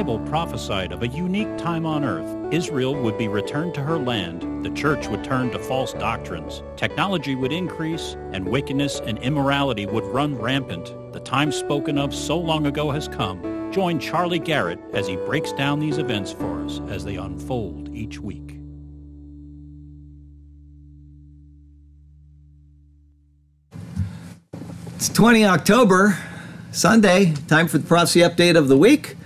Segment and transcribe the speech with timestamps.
[0.00, 2.54] Bible prophesied of a unique time on earth.
[2.54, 7.34] Israel would be returned to her land, the church would turn to false doctrines, technology
[7.34, 10.94] would increase, and wickedness and immorality would run rampant.
[11.12, 13.70] The time spoken of so long ago has come.
[13.72, 18.18] Join Charlie Garrett as he breaks down these events for us as they unfold each
[18.18, 18.56] week.
[24.96, 26.16] It's 20 October,
[26.72, 29.16] Sunday, time for the prophecy update of the week.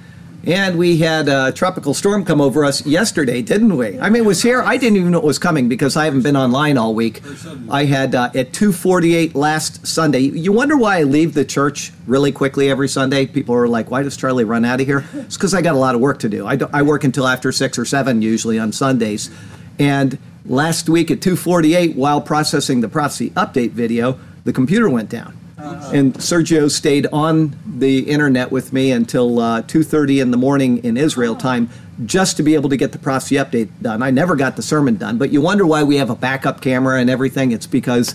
[0.46, 3.98] And we had a tropical storm come over us yesterday, didn't we?
[3.98, 4.62] I mean, it was here.
[4.62, 7.22] I didn't even know it was coming because I haven't been online all week.
[7.70, 10.20] I had uh, at 2:48 last Sunday.
[10.20, 13.26] You wonder why I leave the church really quickly every Sunday?
[13.26, 15.78] People are like, "Why does Charlie run out of here?" It's because I got a
[15.78, 16.46] lot of work to do.
[16.46, 19.30] I, do, I work until after six or seven usually on Sundays,
[19.78, 25.38] and last week at 2:48, while processing the prophecy update video, the computer went down
[25.64, 30.96] and Sergio stayed on the internet with me until uh, 2:30 in the morning in
[30.96, 31.70] Israel time,
[32.04, 34.02] just to be able to get the prophecy update done.
[34.02, 37.00] I never got the sermon done, but you wonder why we have a backup camera
[37.00, 37.52] and everything.
[37.52, 38.14] It's because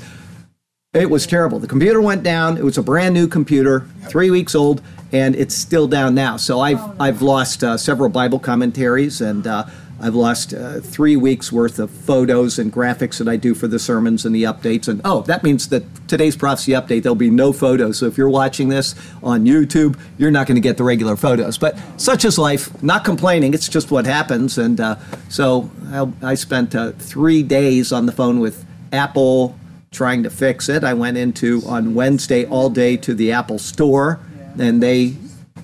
[0.94, 1.60] it was terrible.
[1.60, 2.58] The computer went down.
[2.58, 6.38] It was a brand new computer, three weeks old, and it's still down now.
[6.38, 9.48] So I've I've lost uh, several Bible commentaries and.
[9.48, 9.66] Uh,
[10.02, 13.80] I've lost uh, three weeks worth of photos and graphics that I do for the
[13.80, 14.88] sermons and the updates.
[14.88, 17.98] And oh, that means that today's prophecy update, there'll be no photos.
[17.98, 21.58] So if you're watching this on YouTube, you're not going to get the regular photos.
[21.58, 22.82] But such is life.
[22.82, 23.54] Not complaining.
[23.54, 24.58] It's just what happens.
[24.58, 24.96] And uh,
[25.28, 29.58] so I, I spent uh, three days on the phone with Apple
[29.92, 30.84] trying to fix it.
[30.84, 34.20] I went into on Wednesday all day to the Apple store,
[34.58, 35.16] and they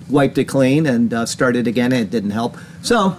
[0.09, 1.93] wiped it clean and uh, started again.
[1.93, 2.57] And it didn't help.
[2.81, 3.17] So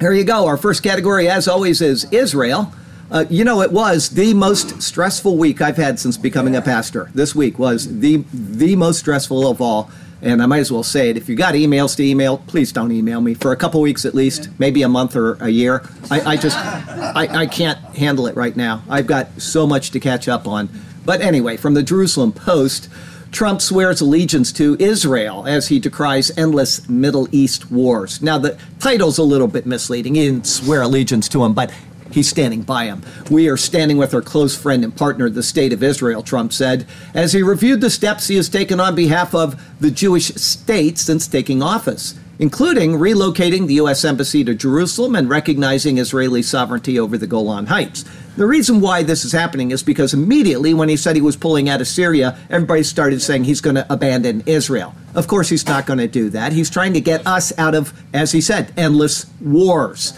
[0.00, 0.46] here you go.
[0.46, 2.72] Our first category, as always, is Israel.
[3.10, 7.10] Uh, you know, it was the most stressful week I've had since becoming a pastor.
[7.14, 11.10] This week was the the most stressful of all, and I might as well say
[11.10, 11.16] it.
[11.16, 14.14] If you got emails to email, please don't email me for a couple weeks at
[14.14, 15.88] least, maybe a month or a year.
[16.10, 18.82] I, I just I, I can't handle it right now.
[18.90, 20.68] I've got so much to catch up on.
[21.04, 22.88] But anyway, from the Jerusalem Post.
[23.30, 28.22] Trump swears allegiance to Israel as he decries endless Middle East wars.
[28.22, 30.14] Now, the title's a little bit misleading.
[30.14, 31.72] He didn't swear allegiance to him, but
[32.10, 33.02] he's standing by him.
[33.30, 36.86] We are standing with our close friend and partner, the State of Israel, Trump said,
[37.14, 41.28] as he reviewed the steps he has taken on behalf of the Jewish state since
[41.28, 44.04] taking office including relocating the U.S.
[44.04, 48.04] Embassy to Jerusalem and recognizing Israeli sovereignty over the Golan Heights.
[48.38, 51.68] The reason why this is happening is because immediately when he said he was pulling
[51.68, 54.94] out of Syria, everybody started saying he's going to abandon Israel.
[55.16, 56.52] Of course, he's not going to do that.
[56.52, 60.16] He's trying to get us out of, as he said, endless wars.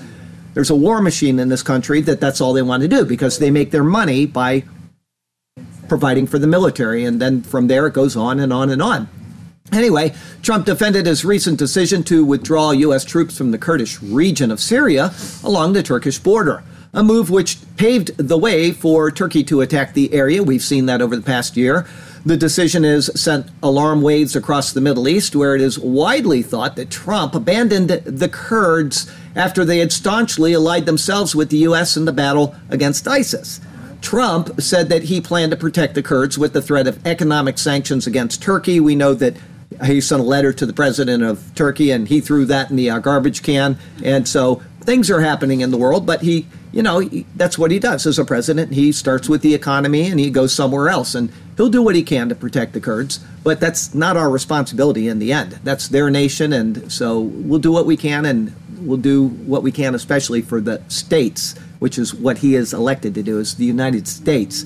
[0.53, 3.39] There's a war machine in this country that that's all they want to do because
[3.39, 4.65] they make their money by
[5.89, 7.07] providing for the military.
[7.07, 9.09] And then from there, it goes on and on and on.
[9.73, 13.03] Anyway, Trump defended his recent decision to withdraw U.S.
[13.07, 18.17] troops from the Kurdish region of Syria along the Turkish border, a move which paved
[18.17, 20.43] the way for Turkey to attack the area.
[20.43, 21.87] We've seen that over the past year.
[22.27, 26.77] The decision has sent alarm waves across the Middle East, where it is widely thought
[26.77, 31.97] that Trump abandoned the Kurds after they had staunchly allied themselves with the U.S.
[31.97, 33.61] in the battle against ISIS.
[34.03, 38.07] Trump said that he planned to protect the Kurds with the threat of economic sanctions
[38.07, 38.81] against Turkey.
[38.81, 39.37] We know that
[39.85, 42.91] he sent a letter to the president of Turkey, and he threw that in the
[42.91, 43.79] uh, garbage can.
[44.03, 47.03] And so things are happening in the world, but he, you know,
[47.35, 48.73] that's what he does as a president.
[48.73, 52.03] He starts with the economy and he goes somewhere else, and he'll do what he
[52.03, 53.19] can to protect the Kurds.
[53.43, 55.59] But that's not our responsibility in the end.
[55.65, 59.73] That's their nation, and so we'll do what we can, and we'll do what we
[59.73, 63.65] can, especially for the states, which is what he is elected to do, is the
[63.65, 64.65] United States.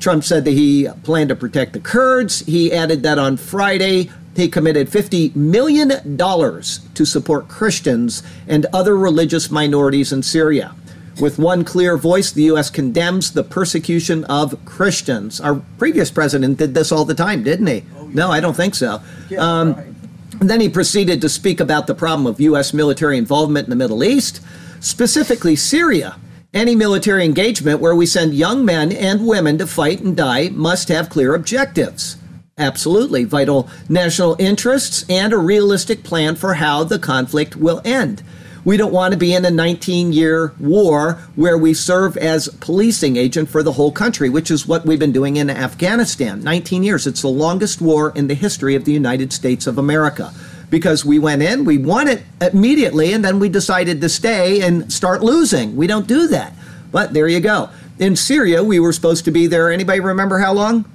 [0.00, 2.40] Trump said that he planned to protect the Kurds.
[2.40, 9.50] He added that on Friday he committed $50 million to support Christians and other religious
[9.50, 10.74] minorities in Syria.
[11.20, 12.70] With one clear voice, the U.S.
[12.70, 15.40] condemns the persecution of Christians.
[15.40, 17.84] Our previous president did this all the time, didn't he?
[18.08, 19.00] No, I don't think so.
[19.38, 19.96] Um,
[20.40, 22.74] then he proceeded to speak about the problem of U.S.
[22.74, 24.40] military involvement in the Middle East,
[24.80, 26.16] specifically Syria.
[26.52, 30.88] Any military engagement where we send young men and women to fight and die must
[30.88, 32.16] have clear objectives.
[32.56, 33.24] Absolutely.
[33.24, 38.22] Vital national interests and a realistic plan for how the conflict will end.
[38.64, 43.16] We don't want to be in a 19 year war where we serve as policing
[43.16, 46.42] agent for the whole country, which is what we've been doing in Afghanistan.
[46.42, 47.06] 19 years.
[47.06, 50.32] It's the longest war in the history of the United States of America.
[50.70, 54.90] Because we went in, we won it immediately, and then we decided to stay and
[54.90, 55.76] start losing.
[55.76, 56.54] We don't do that.
[56.90, 57.68] But there you go.
[57.98, 59.70] In Syria, we were supposed to be there.
[59.70, 60.86] Anybody remember how long?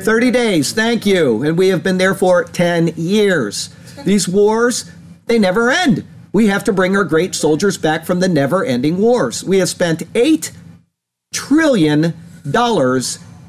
[0.00, 1.42] 30 days, thank you.
[1.42, 3.68] And we have been there for 10 years.
[4.04, 4.90] These wars,
[5.26, 6.04] They never end.
[6.32, 9.42] We have to bring our great soldiers back from the never ending wars.
[9.42, 10.52] We have spent $8
[11.32, 12.04] trillion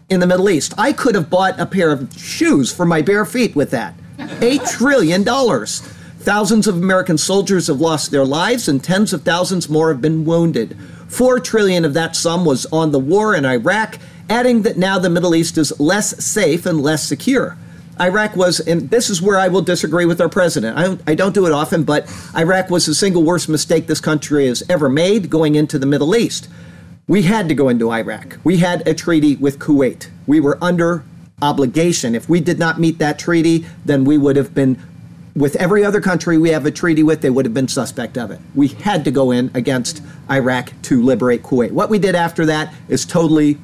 [0.09, 0.73] in the Middle East.
[0.77, 3.95] I could have bought a pair of shoes for my bare feet with that.
[4.17, 5.23] $8 trillion.
[5.23, 10.25] Thousands of American soldiers have lost their lives and tens of thousands more have been
[10.25, 10.77] wounded.
[11.07, 13.97] 4 trillion of that sum was on the war in Iraq,
[14.29, 17.57] adding that now the Middle East is less safe and less secure.
[17.99, 20.77] Iraq was, and this is where I will disagree with our president.
[20.77, 24.01] I don't, I don't do it often, but Iraq was the single worst mistake this
[24.01, 26.49] country has ever made going into the Middle East.
[27.07, 28.37] We had to go into Iraq.
[28.43, 30.09] We had a treaty with Kuwait.
[30.25, 31.03] We were under
[31.41, 32.15] obligation.
[32.15, 34.81] If we did not meet that treaty, then we would have been
[35.35, 38.31] with every other country we have a treaty with, they would have been suspect of
[38.31, 38.39] it.
[38.55, 40.01] We had to go in against
[40.31, 41.71] Iraq to liberate Kuwait.
[41.71, 43.59] What we did after that is totally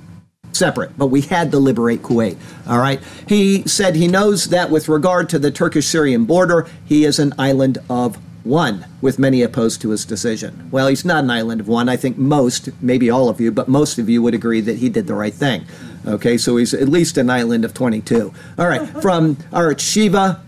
[0.56, 2.38] separate, but we had to liberate Kuwait.
[2.68, 3.02] All right.
[3.28, 7.34] He said he knows that with regard to the Turkish Syrian border, he is an
[7.38, 10.68] island of one, with many opposed to his decision.
[10.70, 11.88] Well, he's not an island of one.
[11.88, 14.90] I think most, maybe all of you, but most of you would agree that he
[14.90, 15.66] did the right thing.
[16.06, 18.34] Okay, so he's at least an island of 22.
[18.60, 20.42] All right, from Arutz Sheva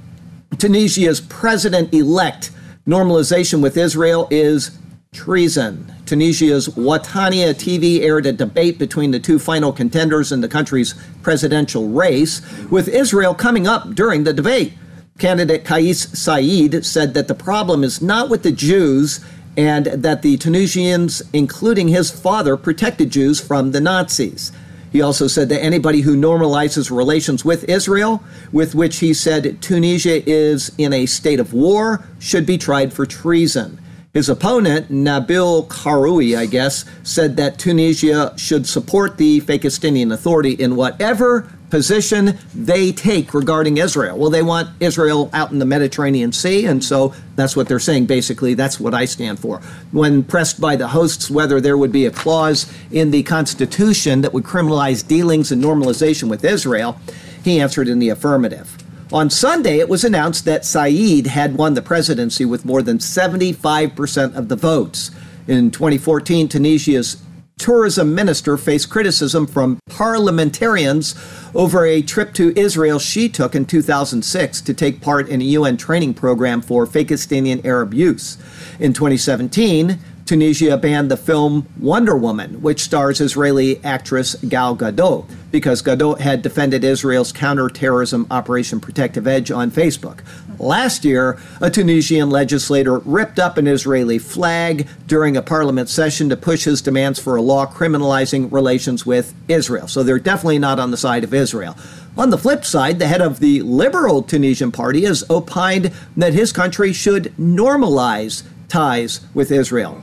[0.58, 2.52] Tunisia's president elect
[2.88, 4.78] normalization with Israel is
[5.16, 5.92] treason.
[6.06, 11.88] Tunisia's Watania TV aired a debate between the two final contenders in the country's presidential
[11.88, 14.74] race, with Israel coming up during the debate.
[15.18, 19.26] Candidate Kais Saied said that the problem is not with the Jews
[19.58, 24.52] and that the Tunisians, including his father, protected Jews from the Nazis.
[24.92, 28.22] He also said that anybody who normalizes relations with Israel,
[28.52, 33.06] with which he said Tunisia is in a state of war, should be tried for
[33.06, 33.80] treason.
[34.16, 40.78] His opponent, Nabil Karoui, I guess, said that Tunisia should support the Fakistinian Authority in
[40.78, 44.18] whatever position they take regarding Israel.
[44.18, 48.06] Well, they want Israel out in the Mediterranean Sea, and so that's what they're saying.
[48.06, 49.60] Basically, that's what I stand for.
[49.92, 54.32] When pressed by the hosts whether there would be a clause in the Constitution that
[54.32, 56.98] would criminalize dealings and normalization with Israel,
[57.44, 58.78] he answered in the affirmative.
[59.14, 64.36] On Sunday, it was announced that Saied had won the presidency with more than 75%
[64.36, 65.12] of the votes.
[65.48, 67.22] In 2014, Tunisia's
[67.60, 71.14] tourism minister faced criticism from parliamentarians
[71.54, 75.78] over a trip to Israel she took in 2006 to take part in a UN
[75.78, 78.38] training program for Fakistinian Arab youth.
[78.80, 85.84] In 2017, Tunisia banned the film Wonder Woman, which stars Israeli actress Gal Gadot, because
[85.84, 90.22] Gadot had defended Israel's counterterrorism Operation Protective Edge on Facebook.
[90.58, 96.38] Last year, a Tunisian legislator ripped up an Israeli flag during a parliament session to
[96.38, 99.88] push his demands for a law criminalizing relations with Israel.
[99.88, 101.78] So they're definitely not on the side of Israel.
[102.18, 106.52] On the flip side, the head of the liberal Tunisian party has opined that his
[106.52, 110.02] country should normalize ties with Israel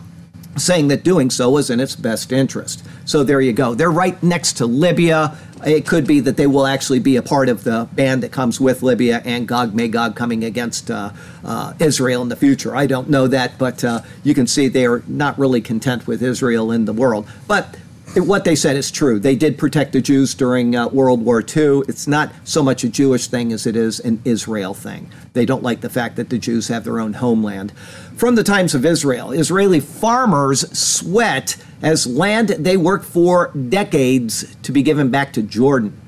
[0.57, 2.85] saying that doing so was in its best interest.
[3.05, 3.75] So there you go.
[3.75, 5.37] They're right next to Libya.
[5.65, 8.61] It could be that they will actually be a part of the band that comes
[8.61, 11.13] with Libya and Gog Magog coming against uh,
[11.44, 12.75] uh, Israel in the future.
[12.75, 16.23] I don't know that, but uh, you can see they are not really content with
[16.23, 17.29] Israel in the world.
[17.47, 17.77] But
[18.15, 19.19] what they said is true.
[19.19, 21.83] They did protect the Jews during uh, World War II.
[21.89, 25.11] It's not so much a Jewish thing as it is an Israel thing.
[25.33, 27.73] They don't like the fact that the Jews have their own homeland.
[28.17, 34.73] From the times of Israel, Israeli farmers sweat as land they worked for decades to
[34.73, 35.99] be given back to Jordan.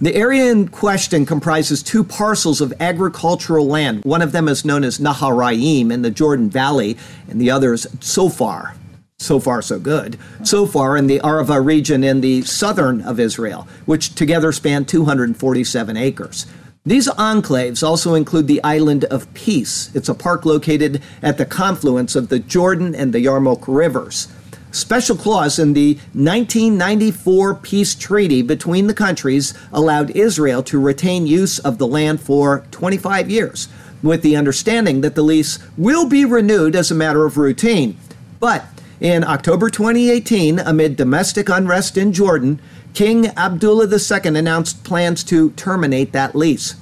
[0.00, 4.04] The area in question comprises two parcels of agricultural land.
[4.04, 6.96] One of them is known as Naharaim in the Jordan Valley,
[7.28, 8.76] and the other is Sofar
[9.20, 10.16] so far so good.
[10.44, 15.96] so far in the Arava region in the southern of Israel, which together span 247
[15.96, 16.46] acres.
[16.86, 19.90] These enclaves also include the island of Peace.
[19.92, 24.28] It's a park located at the confluence of the Jordan and the Yarmouk rivers.
[24.70, 31.58] Special clause in the 1994 peace treaty between the countries allowed Israel to retain use
[31.58, 33.66] of the land for 25 years,
[34.00, 37.96] with the understanding that the lease will be renewed as a matter of routine.
[38.38, 38.64] But
[39.00, 42.60] in October 2018, amid domestic unrest in Jordan,
[42.94, 46.74] King Abdullah II announced plans to terminate that lease.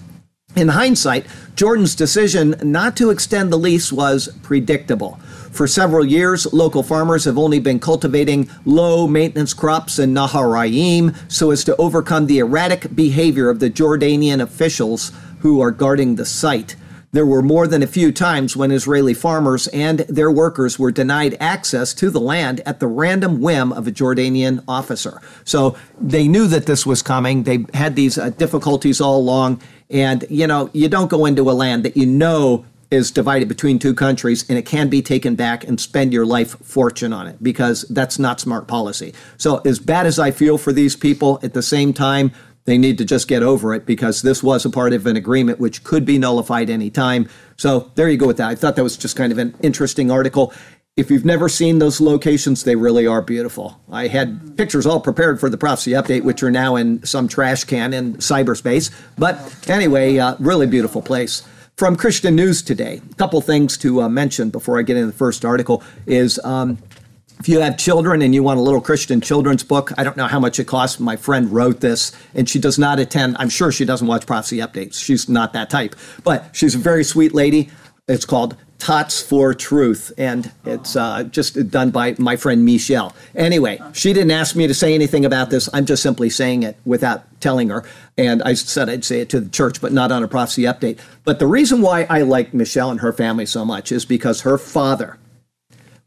[0.55, 5.21] In hindsight, Jordan's decision not to extend the lease was predictable.
[5.51, 11.51] For several years, local farmers have only been cultivating low maintenance crops in Naharaim so
[11.51, 16.77] as to overcome the erratic behavior of the Jordanian officials who are guarding the site.
[17.17, 21.35] There were more than a few times when Israeli farmers and their workers were denied
[21.41, 25.23] access to the land at the random whim of a Jordanian officer.
[25.43, 27.45] So they knew that this was coming.
[27.45, 29.63] They had these uh, difficulties all along.
[29.89, 33.79] And, you know, you don't go into a land that you know is divided between
[33.79, 37.43] two countries and it can be taken back and spend your life fortune on it
[37.43, 39.15] because that's not smart policy.
[39.39, 42.31] So, as bad as I feel for these people, at the same time,
[42.67, 45.59] they need to just get over it because this was a part of an agreement
[45.59, 47.29] which could be nullified any time.
[47.57, 48.49] So, there you go with that.
[48.49, 50.53] I thought that was just kind of an interesting article.
[50.97, 53.81] If you've never seen those locations, they really are beautiful.
[53.91, 57.65] I had pictures all prepared for the prophecy update, which are now in some trash
[57.65, 58.91] can in cyberspace.
[59.19, 61.47] But anyway, uh, really beautiful place.
[61.77, 65.13] From Christian News today, a couple things to uh, mention before I get into the
[65.13, 66.79] first article is um,
[67.39, 70.27] if you have children and you want a little Christian children's book, I don't know
[70.27, 70.99] how much it costs.
[70.99, 73.37] My friend wrote this, and she does not attend.
[73.39, 74.95] I'm sure she doesn't watch prophecy updates.
[75.03, 77.71] She's not that type, but she's a very sweet lady.
[78.09, 83.15] It's called Tots for Truth, and it's uh, just done by my friend Michelle.
[83.35, 85.69] Anyway, she didn't ask me to say anything about this.
[85.73, 87.85] I'm just simply saying it without telling her.
[88.17, 90.99] And I said I'd say it to the church, but not on a prophecy update.
[91.25, 94.57] But the reason why I like Michelle and her family so much is because her
[94.57, 95.19] father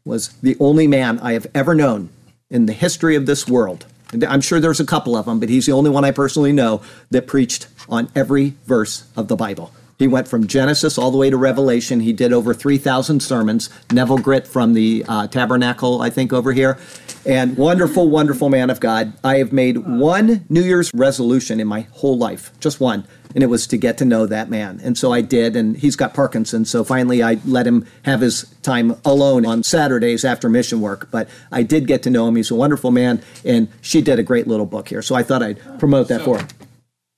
[0.04, 2.10] was the only man I have ever known
[2.48, 3.86] in the history of this world.
[4.26, 6.82] I'm sure there's a couple of them, but he's the only one I personally know
[7.10, 9.72] that preached on every verse of the Bible.
[10.00, 12.00] He went from Genesis all the way to Revelation.
[12.00, 13.68] He did over 3,000 sermons.
[13.92, 16.78] Neville Grit from the uh, Tabernacle, I think, over here.
[17.26, 19.12] And wonderful, wonderful man of God.
[19.22, 23.48] I have made one New Year's resolution in my whole life, just one, and it
[23.48, 24.80] was to get to know that man.
[24.82, 28.44] And so I did, and he's got Parkinson's, so finally I let him have his
[28.62, 31.10] time alone on Saturdays after mission work.
[31.10, 32.36] But I did get to know him.
[32.36, 35.02] He's a wonderful man, and she did a great little book here.
[35.02, 36.48] So I thought I'd promote that for him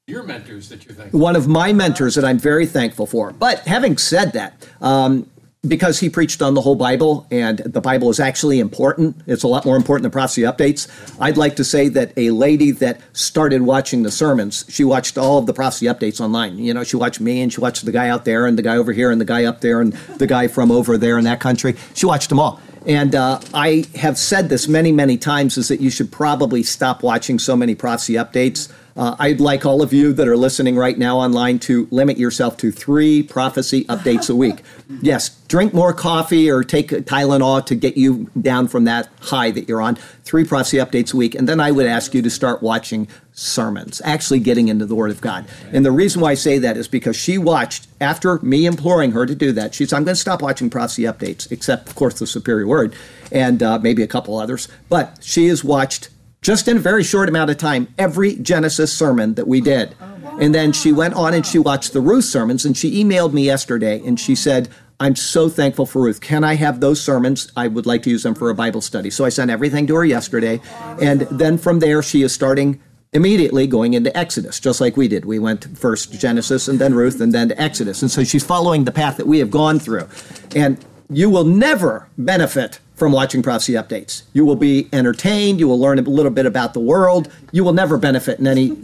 [0.08, 3.32] your mentors that you're thankful One of my mentors that I'm very thankful for.
[3.32, 5.30] But having said that, um,
[5.66, 9.48] because he preached on the whole Bible and the Bible is actually important, it's a
[9.48, 10.88] lot more important than prophecy updates.
[11.20, 15.38] I'd like to say that a lady that started watching the sermons, she watched all
[15.38, 16.58] of the prophecy updates online.
[16.58, 18.76] You know, she watched me and she watched the guy out there and the guy
[18.76, 21.38] over here and the guy up there and the guy from over there in that
[21.38, 21.76] country.
[21.94, 22.60] She watched them all.
[22.84, 27.04] And uh, I have said this many, many times is that you should probably stop
[27.04, 30.96] watching so many prophecy updates uh, I'd like all of you that are listening right
[30.96, 34.62] now online to limit yourself to three prophecy updates a week.
[35.00, 39.66] Yes, drink more coffee or take Tylenol to get you down from that high that
[39.68, 39.96] you're on.
[40.22, 41.34] Three prophecy updates a week.
[41.34, 45.10] And then I would ask you to start watching sermons, actually getting into the Word
[45.10, 45.46] of God.
[45.72, 49.24] And the reason why I say that is because she watched, after me imploring her
[49.24, 52.18] to do that, she said, I'm going to stop watching prophecy updates, except, of course,
[52.18, 52.94] the Superior Word
[53.32, 54.68] and uh, maybe a couple others.
[54.90, 56.10] But she has watched
[56.42, 59.94] just in a very short amount of time, every Genesis sermon that we did.
[60.40, 63.44] And then she went on and she watched the Ruth sermons and she emailed me
[63.44, 64.68] yesterday and she said,
[64.98, 66.20] I'm so thankful for Ruth.
[66.20, 67.50] Can I have those sermons?
[67.56, 69.10] I would like to use them for a Bible study.
[69.10, 70.60] So I sent everything to her yesterday.
[71.00, 72.80] And then from there, she is starting
[73.12, 75.24] immediately going into Exodus, just like we did.
[75.24, 78.00] We went first Genesis and then Ruth and then to Exodus.
[78.00, 80.08] And so she's following the path that we have gone through.
[80.56, 84.22] And you will never benefit from watching prophecy updates.
[84.32, 87.32] You will be entertained, you will learn a little bit about the world.
[87.50, 88.76] You will never benefit in any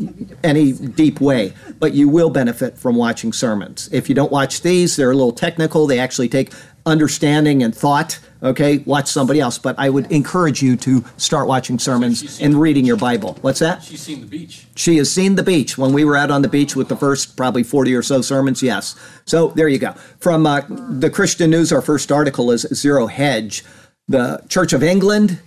[0.43, 3.88] any deep way, but you will benefit from watching sermons.
[3.93, 5.87] If you don't watch these, they're a little technical.
[5.87, 6.53] They actually take
[6.87, 8.19] understanding and thought.
[8.41, 9.59] Okay, watch somebody else.
[9.59, 13.37] But I would encourage you to start watching sermons and reading your Bible.
[13.41, 13.83] What's that?
[13.83, 14.67] She's seen the beach.
[14.77, 15.77] She has seen the beach.
[15.77, 18.62] When we were out on the beach with the first probably 40 or so sermons,
[18.62, 18.95] yes.
[19.25, 19.93] So there you go.
[20.21, 23.65] From uh, the Christian News, our first article is Zero Hedge.
[24.11, 25.38] The Church of England,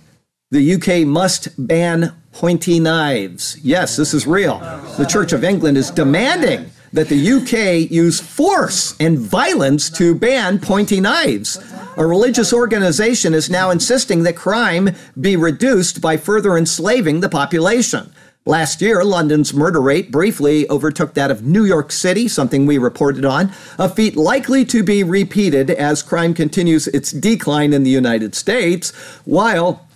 [0.52, 3.58] the UK must ban pointy knives.
[3.60, 4.60] Yes, this is real.
[4.98, 10.60] The Church of England is demanding that the UK use force and violence to ban
[10.60, 11.58] pointy knives.
[11.96, 14.90] A religious organization is now insisting that crime
[15.20, 18.12] be reduced by further enslaving the population.
[18.44, 23.24] Last year, London's murder rate briefly overtook that of New York City, something we reported
[23.24, 28.34] on, a feat likely to be repeated as crime continues its decline in the United
[28.34, 28.90] States,
[29.24, 29.86] while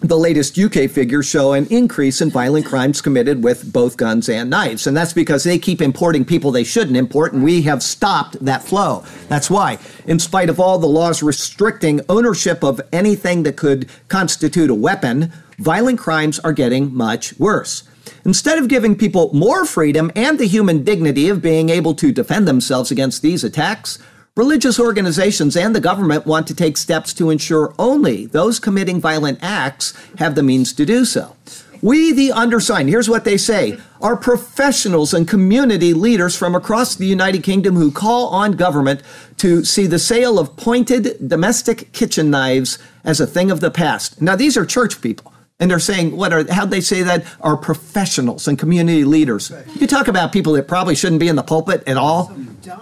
[0.00, 4.50] the latest UK figures show an increase in violent crimes committed with both guns and
[4.50, 4.86] knives.
[4.86, 8.62] And that's because they keep importing people they shouldn't import, and we have stopped that
[8.62, 9.02] flow.
[9.28, 14.68] That's why, in spite of all the laws restricting ownership of anything that could constitute
[14.68, 17.84] a weapon, violent crimes are getting much worse.
[18.24, 22.48] Instead of giving people more freedom and the human dignity of being able to defend
[22.48, 23.98] themselves against these attacks,
[24.36, 29.38] religious organizations and the government want to take steps to ensure only those committing violent
[29.42, 31.36] acts have the means to do so.
[31.84, 37.04] We, the undersigned, here's what they say, are professionals and community leaders from across the
[37.04, 39.02] United Kingdom who call on government
[39.36, 44.22] to see the sale of pointed domestic kitchen knives as a thing of the past.
[44.22, 45.33] Now, these are church people.
[45.60, 47.24] And they're saying, what are, how'd they say that?
[47.40, 49.52] Are professionals and community leaders.
[49.78, 52.34] You talk about people that probably shouldn't be in the pulpit at all.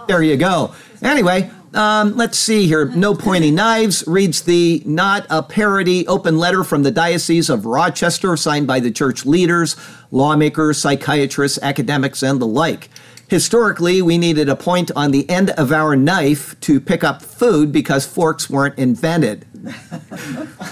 [0.08, 0.74] There you go.
[1.02, 2.84] Anyway, Um, let's see here.
[2.84, 8.36] No Pointy Knives reads the not a parody open letter from the Diocese of Rochester
[8.36, 9.74] signed by the church leaders,
[10.10, 12.90] lawmakers, psychiatrists, academics, and the like.
[13.28, 17.72] Historically, we needed a point on the end of our knife to pick up food
[17.72, 19.46] because forks weren't invented.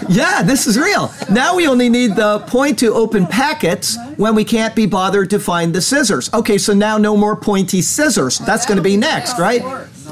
[0.08, 1.12] Yeah, this is real.
[1.30, 5.38] Now we only need the point to open packets when we can't be bothered to
[5.38, 6.32] find the scissors.
[6.32, 8.38] Okay, so now no more pointy scissors.
[8.38, 9.62] That's going to be next, right?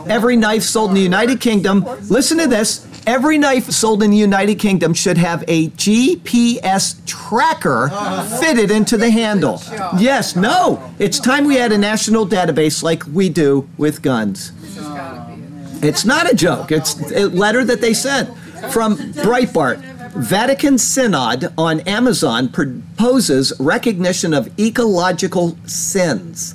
[0.06, 4.16] Every knife sold in the United Kingdom, listen to this, every knife sold in the
[4.16, 7.88] United Kingdom should have a GPS tracker
[8.40, 9.60] fitted into the handle.
[9.98, 14.52] Yes, no, it's time we had a national database like we do with guns.
[15.80, 18.30] It's not a joke, it's a letter that they sent
[18.72, 19.78] from Breitbart.
[20.14, 26.54] Vatican Synod on Amazon proposes recognition of ecological sins.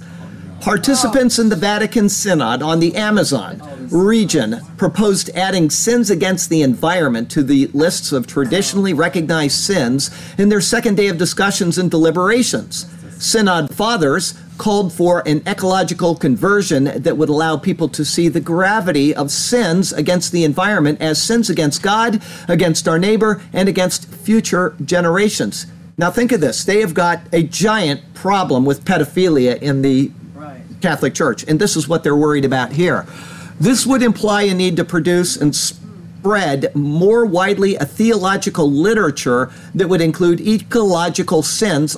[0.59, 7.29] Participants in the Vatican Synod on the Amazon region proposed adding sins against the environment
[7.31, 12.85] to the lists of traditionally recognized sins in their second day of discussions and deliberations.
[13.19, 19.15] Synod fathers called for an ecological conversion that would allow people to see the gravity
[19.15, 24.75] of sins against the environment as sins against God, against our neighbor, and against future
[24.83, 25.65] generations.
[25.97, 26.63] Now, think of this.
[26.63, 30.11] They have got a giant problem with pedophilia in the
[30.81, 31.43] Catholic Church.
[31.47, 33.05] And this is what they're worried about here.
[33.59, 39.87] This would imply a need to produce and spread more widely a theological literature that
[39.87, 41.95] would include ecological sins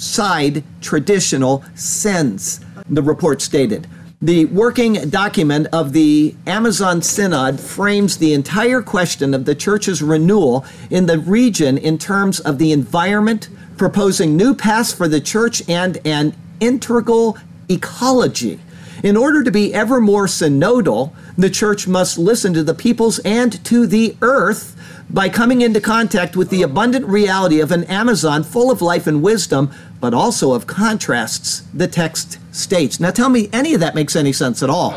[0.00, 3.86] alongside traditional sins, the report stated.
[4.22, 10.64] The working document of the Amazon Synod frames the entire question of the church's renewal
[10.88, 15.98] in the region in terms of the environment, proposing new paths for the church and
[16.06, 17.36] an integral
[17.68, 18.58] ecology.
[19.02, 23.62] In order to be ever more synodal, the church must listen to the peoples and
[23.66, 24.76] to the earth
[25.12, 29.22] by coming into contact with the abundant reality of an Amazon full of life and
[29.22, 32.98] wisdom, but also of contrasts, the text states.
[32.98, 34.94] Now tell me, any of that makes any sense at all.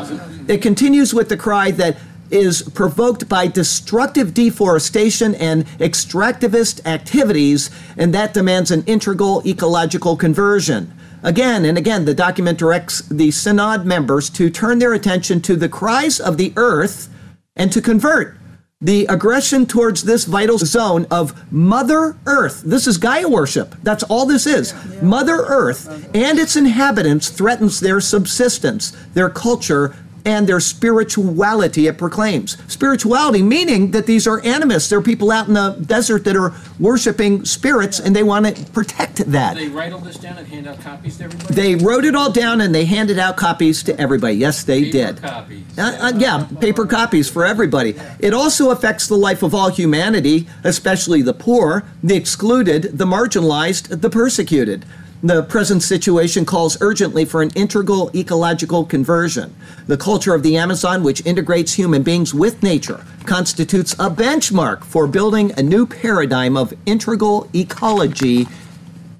[0.48, 1.98] It continues with the cry that
[2.30, 10.92] is provoked by destructive deforestation and extractivist activities, and that demands an integral ecological conversion.
[11.22, 15.68] Again and again, the document directs the synod members to turn their attention to the
[15.68, 17.08] cries of the earth
[17.56, 18.36] and to convert.
[18.80, 22.62] The aggression towards this vital zone of Mother Earth.
[22.66, 23.76] This is Gaia worship.
[23.82, 24.74] That's all this is.
[25.00, 32.56] Mother Earth and its inhabitants threatens their subsistence, their culture, and their spirituality it proclaims.
[32.72, 34.88] Spirituality meaning that these are animists.
[34.88, 39.16] They're people out in the desert that are worshiping spirits and they want to protect
[39.30, 39.56] that.
[39.56, 41.54] They write all this down and hand out copies to everybody?
[41.54, 44.34] They wrote it all down and they handed out copies to everybody.
[44.34, 45.22] Yes, they Paper did.
[45.22, 45.78] copies.
[45.78, 47.94] Uh, uh, yeah, paper copies for everybody.
[48.18, 54.00] It also affects the life of all humanity, especially the poor, the excluded, the marginalized,
[54.00, 54.84] the persecuted.
[55.24, 59.56] The present situation calls urgently for an integral ecological conversion.
[59.86, 65.06] The culture of the Amazon, which integrates human beings with nature, constitutes a benchmark for
[65.06, 68.46] building a new paradigm of integral ecology,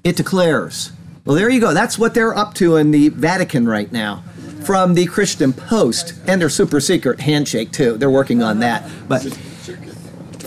[0.03, 0.91] it declares.
[1.25, 1.73] Well, there you go.
[1.73, 4.23] That's what they're up to in the Vatican right now.
[4.63, 7.97] From the Christian Post, and their super secret handshake, too.
[7.97, 8.87] They're working on that.
[9.07, 9.25] But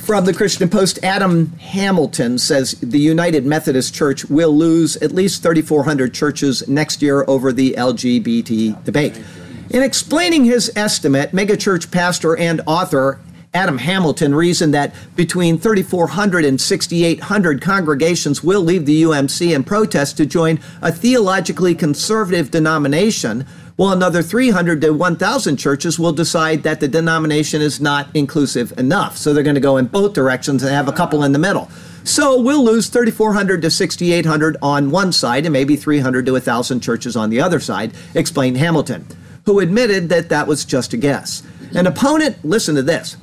[0.09, 5.43] from the Christian Post, Adam Hamilton says the United Methodist Church will lose at least
[5.43, 9.21] 3,400 churches next year over the LGBT debate.
[9.69, 13.21] In explaining his estimate, megachurch pastor and author
[13.53, 20.17] Adam Hamilton reasoned that between 3,400 and 6,800 congregations will leave the UMC in protest
[20.17, 23.45] to join a theologically conservative denomination,
[23.79, 29.17] while another 300 to 1,000 churches will decide that the denomination is not inclusive enough.
[29.17, 31.71] So they're going to go in both directions and have a couple in the middle.
[32.03, 37.17] So we'll lose 3,400 to 6,800 on one side and maybe 300 to 1,000 churches
[37.17, 39.07] on the other side, explained Hamilton,
[39.47, 41.45] who admitted that that was just a guess.
[41.73, 43.17] An opponent, listen to this.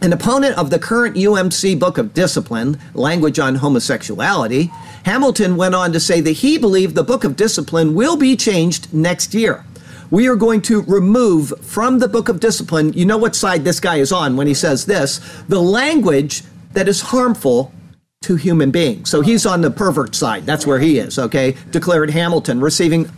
[0.00, 4.70] An opponent of the current UMC Book of Discipline, Language on Homosexuality,
[5.04, 8.94] Hamilton went on to say that he believed the Book of Discipline will be changed
[8.94, 9.66] next year.
[10.10, 13.78] We are going to remove from the Book of Discipline, you know what side this
[13.78, 15.18] guy is on when he says this,
[15.48, 16.42] the language
[16.72, 17.72] that is harmful
[18.22, 19.08] to human beings.
[19.08, 20.44] So he's on the pervert side.
[20.46, 21.56] That's where he is, okay?
[21.70, 23.08] Declared Hamilton, receiving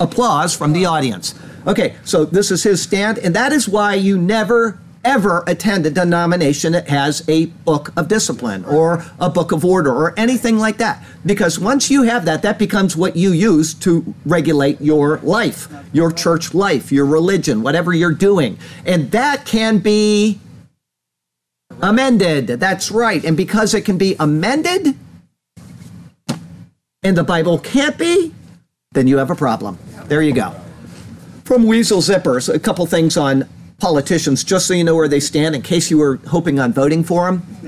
[0.00, 1.34] applause from the audience.
[1.66, 5.90] Okay, so this is his stand, and that is why you never ever attend a
[5.90, 10.78] denomination that has a book of discipline or a book of order or anything like
[10.78, 11.02] that.
[11.24, 16.10] Because once you have that, that becomes what you use to regulate your life, your
[16.10, 18.58] church life, your religion, whatever you're doing.
[18.84, 20.40] And that can be
[21.80, 22.46] amended.
[22.46, 23.24] That's right.
[23.24, 24.96] And because it can be amended
[27.02, 28.34] and the Bible can't be,
[28.92, 29.78] then you have a problem.
[30.06, 30.54] There you go.
[31.44, 35.54] From Weasel Zippers, a couple things on politicians, just so you know where they stand
[35.54, 37.38] in case you were hoping on voting for them.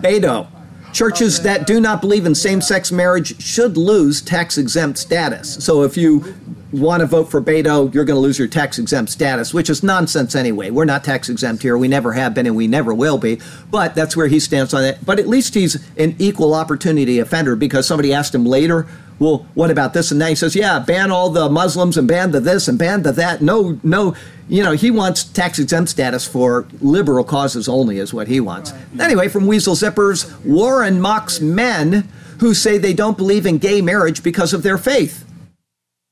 [0.00, 0.46] Beto.
[0.92, 5.62] Churches that do not believe in same sex marriage should lose tax exempt status.
[5.62, 6.34] So if you
[6.72, 9.82] want to vote for Beto, you're going to lose your tax exempt status, which is
[9.82, 10.70] nonsense anyway.
[10.70, 11.76] We're not tax exempt here.
[11.76, 13.40] We never have been and we never will be.
[13.70, 15.04] But that's where he stands on it.
[15.04, 18.86] But at least he's an equal opportunity offender because somebody asked him later,
[19.18, 20.28] well, what about this and that?
[20.28, 23.40] He says, yeah, ban all the Muslims and ban the this and ban the that.
[23.40, 24.14] No, no,
[24.48, 28.72] you know, he wants tax exempt status for liberal causes only, is what he wants.
[29.00, 32.08] Anyway, from Weasel Zippers, Warren mocks men
[32.40, 35.24] who say they don't believe in gay marriage because of their faith.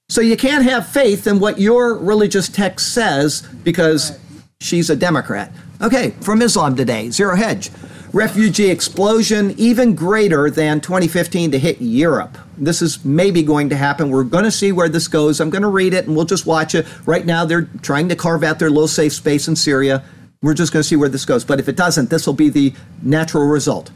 [0.08, 4.18] So you can't have faith in what your religious text says because
[4.60, 5.52] she's a Democrat.
[5.80, 7.70] Okay, from Islam today, Zero Hedge.
[8.14, 12.38] Refugee explosion even greater than 2015 to hit Europe.
[12.56, 14.08] This is maybe going to happen.
[14.08, 15.40] We're going to see where this goes.
[15.40, 16.86] I'm going to read it and we'll just watch it.
[17.06, 20.04] Right now, they're trying to carve out their little safe space in Syria.
[20.42, 21.44] We're just going to see where this goes.
[21.44, 22.72] But if it doesn't, this will be the
[23.02, 23.90] natural result.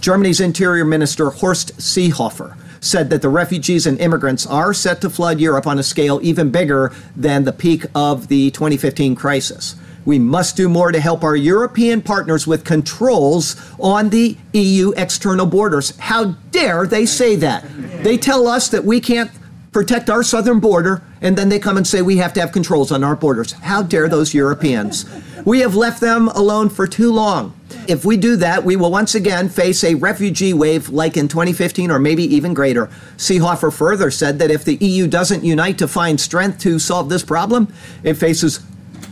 [0.00, 5.38] Germany's Interior Minister Horst Seehofer said that the refugees and immigrants are set to flood
[5.38, 9.76] Europe on a scale even bigger than the peak of the 2015 crisis.
[10.04, 15.46] We must do more to help our European partners with controls on the EU external
[15.46, 15.96] borders.
[15.98, 17.64] How dare they say that?
[18.02, 19.30] They tell us that we can't
[19.72, 22.90] protect our southern border, and then they come and say we have to have controls
[22.90, 23.52] on our borders.
[23.52, 25.04] How dare those Europeans?
[25.44, 27.54] We have left them alone for too long.
[27.86, 31.90] If we do that, we will once again face a refugee wave like in 2015
[31.90, 32.86] or maybe even greater.
[33.16, 37.22] Seehofer further said that if the EU doesn't unite to find strength to solve this
[37.22, 38.60] problem, it faces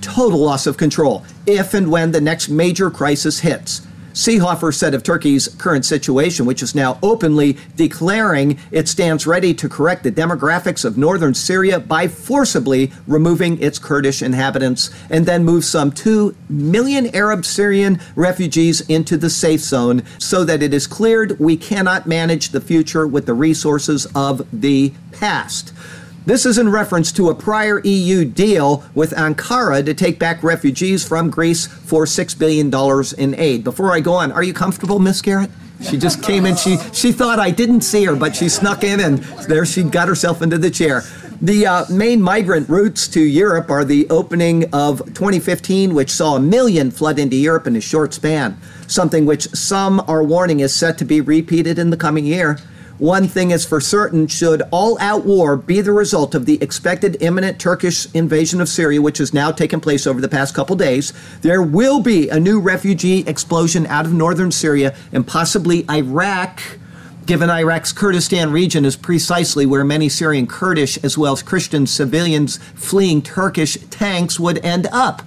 [0.01, 3.87] total loss of control if and when the next major crisis hits.
[4.19, 9.69] Seehofer said of Turkey's current situation, which is now openly declaring it stands ready to
[9.69, 15.65] correct the demographics of northern Syria by forcibly removing its Kurdish inhabitants and then move
[15.65, 21.39] some 2 million Arab Syrian refugees into the safe zone so that it is cleared
[21.39, 25.73] we cannot manage the future with the resources of the past.
[26.29, 31.03] This is in reference to a prior EU deal with Ankara to take back refugees
[31.03, 32.69] from Greece for $6 billion
[33.17, 33.65] in aid.
[33.65, 35.51] Before I go on, are you comfortable, Miss Garrett?
[35.81, 36.55] She just came in.
[36.55, 40.07] She she thought I didn't see her, but she snuck in, and there she got
[40.07, 41.03] herself into the chair.
[41.41, 46.41] The uh, main migrant routes to Europe are the opening of 2015, which saw a
[46.41, 50.99] million flood into Europe in a short span, something which some are warning is set
[50.99, 52.59] to be repeated in the coming year.
[52.99, 57.17] One thing is for certain should all out war be the result of the expected
[57.21, 61.13] imminent Turkish invasion of Syria, which has now taken place over the past couple days,
[61.43, 66.61] there will be a new refugee explosion out of northern Syria and possibly Iraq
[67.25, 72.57] given Iraq's Kurdistan region is precisely where many Syrian Kurdish as well as Christian civilians
[72.75, 75.23] fleeing Turkish tanks would end up.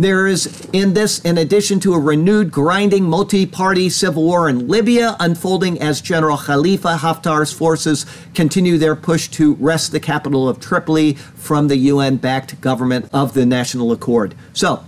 [0.00, 4.68] There is in this, in addition to a renewed grinding multi party civil war in
[4.68, 10.60] Libya unfolding as General Khalifa Haftar's forces continue their push to wrest the capital of
[10.60, 14.36] Tripoli from the UN backed government of the National Accord.
[14.52, 14.84] So,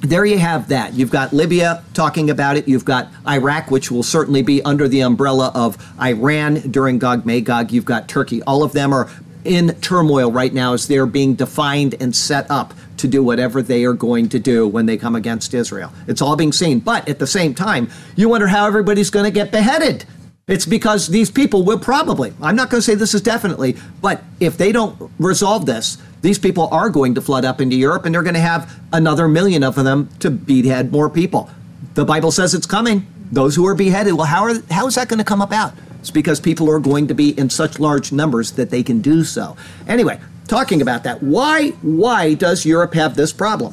[0.00, 0.94] there you have that.
[0.94, 2.66] You've got Libya talking about it.
[2.66, 7.70] You've got Iraq, which will certainly be under the umbrella of Iran during Gog Magog.
[7.70, 8.42] You've got Turkey.
[8.44, 9.08] All of them are
[9.44, 13.84] in turmoil right now as they're being defined and set up to do whatever they
[13.84, 15.92] are going to do when they come against Israel.
[16.06, 16.80] It's all being seen.
[16.80, 20.04] But at the same time, you wonder how everybody's going to get beheaded.
[20.46, 24.22] It's because these people will probably, I'm not going to say this is definitely, but
[24.40, 28.14] if they don't resolve this, these people are going to flood up into Europe and
[28.14, 31.48] they're going to have another million of them to behead more people.
[31.94, 33.06] The Bible says it's coming.
[33.30, 35.72] Those who are beheaded, well, how, are, how is that going to come about?
[36.00, 39.22] It's because people are going to be in such large numbers that they can do
[39.22, 39.56] so.
[39.86, 40.18] Anyway,
[40.50, 43.72] talking about that, why why does Europe have this problem?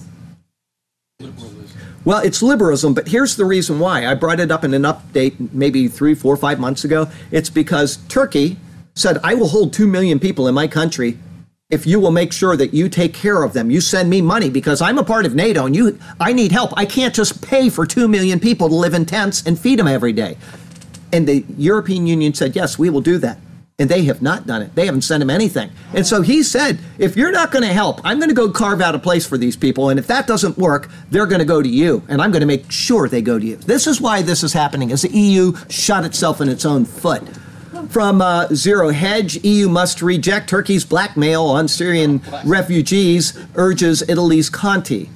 [2.06, 4.08] Well, it's liberalism, but here's the reason why.
[4.08, 7.10] I brought it up in an update maybe three, four, five months ago.
[7.32, 8.58] It's because Turkey
[8.96, 11.18] said, I will hold two million people in my country
[11.70, 13.70] if you will make sure that you take care of them.
[13.70, 16.72] You send me money because I'm a part of NATO and you I need help.
[16.78, 19.88] I can't just pay for 2 million people to live in tents and feed them
[19.88, 20.38] every day.
[21.12, 23.40] And the European Union said, yes, we will do that.
[23.80, 24.74] And they have not done it.
[24.74, 25.70] They haven't sent him anything.
[25.94, 28.82] And so he said, if you're not going to help, I'm going to go carve
[28.82, 29.90] out a place for these people.
[29.90, 32.02] And if that doesn't work, they're going to go to you.
[32.08, 33.56] And I'm going to make sure they go to you.
[33.58, 37.22] This is why this is happening, as the EU shot itself in its own foot.
[37.90, 45.08] From uh, Zero Hedge, EU must reject Turkey's blackmail on Syrian refugees, urges Italy's Conte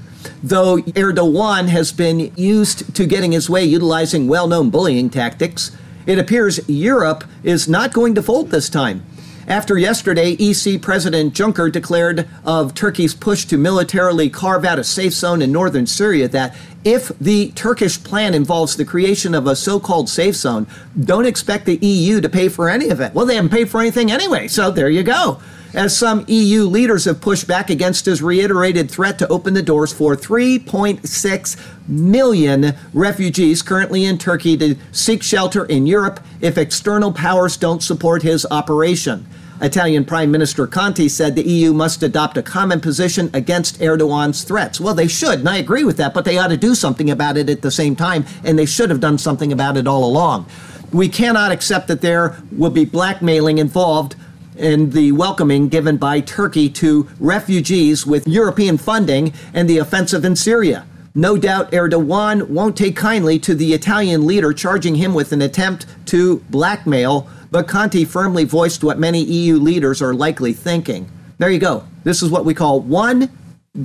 [0.44, 5.72] Though Erdogan has been used to getting his way utilizing well known bullying tactics,
[6.06, 9.04] it appears Europe is not going to fold this time.
[9.48, 15.14] After yesterday, EC President Juncker declared of Turkey's push to militarily carve out a safe
[15.14, 19.80] zone in northern Syria that if the Turkish plan involves the creation of a so
[19.80, 20.68] called safe zone,
[21.00, 23.14] don't expect the EU to pay for any of it.
[23.14, 25.42] Well, they haven't paid for anything anyway, so there you go
[25.74, 29.94] as some EU leaders have pushed back against his reiterated threat to open the doors
[29.94, 37.58] for 3.6 million refugees currently in Turkey to seek shelter in Europe if external powers
[37.58, 39.26] don't support his operation.
[39.62, 44.82] Italian Prime Minister Conte said the EU must adopt a common position against Erdogan's threats.
[44.82, 47.38] Well, they should, and I agree with that, but they ought to do something about
[47.38, 50.48] it at the same time, and they should have done something about it all along.
[50.92, 54.16] We cannot accept that there will be blackmailing involved
[54.56, 60.36] in the welcoming given by Turkey to refugees with European funding and the offensive in
[60.36, 60.86] Syria.
[61.14, 65.86] No doubt Erdogan won't take kindly to the Italian leader charging him with an attempt
[66.08, 71.12] to blackmail, but Conte firmly voiced what many EU leaders are likely thinking.
[71.38, 71.86] There you go.
[72.04, 73.30] This is what we call one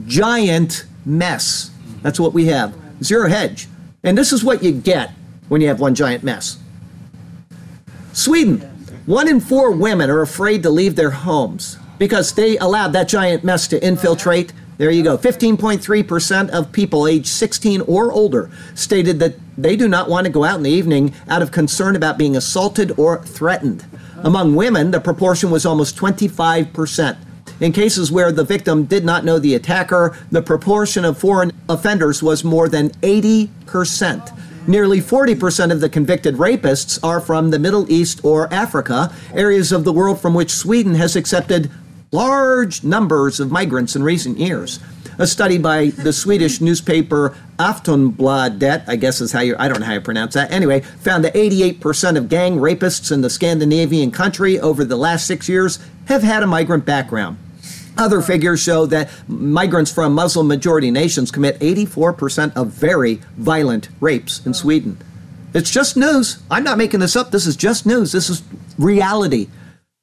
[0.06, 1.70] giant mess.
[2.02, 2.76] That's what we have.
[3.02, 3.66] Zero hedge.
[4.04, 5.12] And this is what you get
[5.48, 6.58] when you have one giant mess.
[8.12, 8.75] Sweden
[9.06, 13.44] one in four women are afraid to leave their homes because they allowed that giant
[13.44, 14.52] mess to infiltrate.
[14.78, 15.16] There you go.
[15.16, 20.42] 15.3% of people aged 16 or older stated that they do not want to go
[20.42, 23.84] out in the evening out of concern about being assaulted or threatened.
[24.18, 27.16] Among women, the proportion was almost 25%.
[27.60, 32.22] In cases where the victim did not know the attacker, the proportion of foreign offenders
[32.22, 34.36] was more than 80%.
[34.68, 39.84] Nearly 40% of the convicted rapists are from the Middle East or Africa, areas of
[39.84, 41.70] the world from which Sweden has accepted
[42.10, 44.80] large numbers of migrants in recent years.
[45.18, 49.86] A study by the Swedish newspaper Aftonbladet, I guess is how you, I don't know
[49.86, 50.50] how you pronounce that.
[50.50, 55.48] Anyway, found that 88% of gang rapists in the Scandinavian country over the last six
[55.48, 57.38] years have had a migrant background.
[57.98, 64.44] Other figures show that migrants from Muslim majority nations commit 84% of very violent rapes
[64.44, 64.98] in Sweden.
[65.54, 66.42] It's just news.
[66.50, 67.30] I'm not making this up.
[67.30, 68.12] This is just news.
[68.12, 68.42] This is
[68.78, 69.48] reality.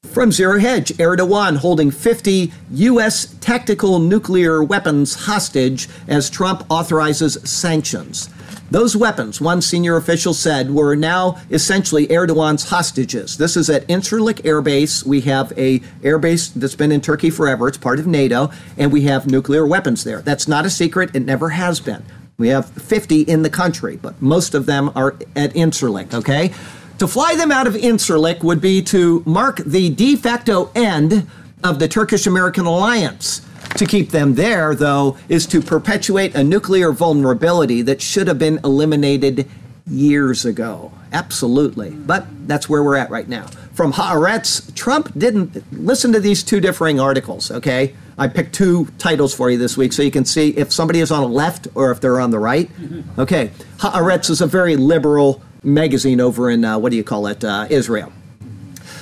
[0.03, 3.35] From Zero Hedge, Erdogan holding 50 U.S.
[3.39, 8.29] tactical nuclear weapons hostage as Trump authorizes sanctions.
[8.73, 13.37] Those weapons, one senior official said, were now essentially Erdogan's hostages.
[13.37, 15.05] This is at Incirlik Air Base.
[15.05, 17.67] We have a air base that's been in Turkey forever.
[17.67, 20.23] It's part of NATO, and we have nuclear weapons there.
[20.23, 21.15] That's not a secret.
[21.15, 22.03] It never has been.
[22.39, 26.51] We have 50 in the country, but most of them are at Incirlik, okay?
[26.97, 31.29] To fly them out of Incirlik would be to mark the de facto end
[31.63, 33.43] of the Turkish American alliance.
[33.77, 38.59] To keep them there, though, is to perpetuate a nuclear vulnerability that should have been
[38.63, 39.49] eliminated
[39.87, 40.91] years ago.
[41.11, 41.91] Absolutely.
[41.91, 43.47] But that's where we're at right now.
[43.73, 47.95] From Haaretz, Trump didn't listen to these two differing articles, okay?
[48.17, 51.11] I picked two titles for you this week so you can see if somebody is
[51.11, 52.69] on the left or if they're on the right.
[53.17, 53.51] Okay.
[53.77, 57.67] Haaretz is a very liberal magazine over in, uh, what do you call it, uh,
[57.69, 58.11] Israel.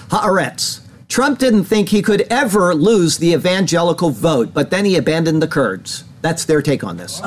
[0.10, 0.82] Haaretz.
[1.12, 5.47] Trump didn't think he could ever lose the evangelical vote, but then he abandoned the
[5.47, 6.06] Kurds.
[6.21, 7.19] That's their take on this.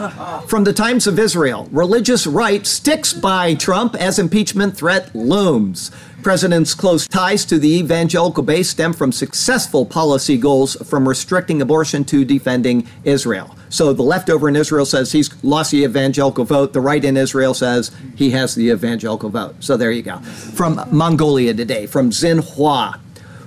[0.46, 5.90] From the Times of Israel, religious right sticks by Trump as impeachment threat looms.
[6.22, 12.06] President's close ties to the evangelical base stem from successful policy goals from restricting abortion
[12.06, 13.54] to defending Israel.
[13.68, 16.72] So the leftover in Israel says he's lost the evangelical vote.
[16.72, 19.56] The right in Israel says he has the evangelical vote.
[19.60, 20.20] So there you go.
[20.20, 23.00] From Mongolia today, from Xinhua.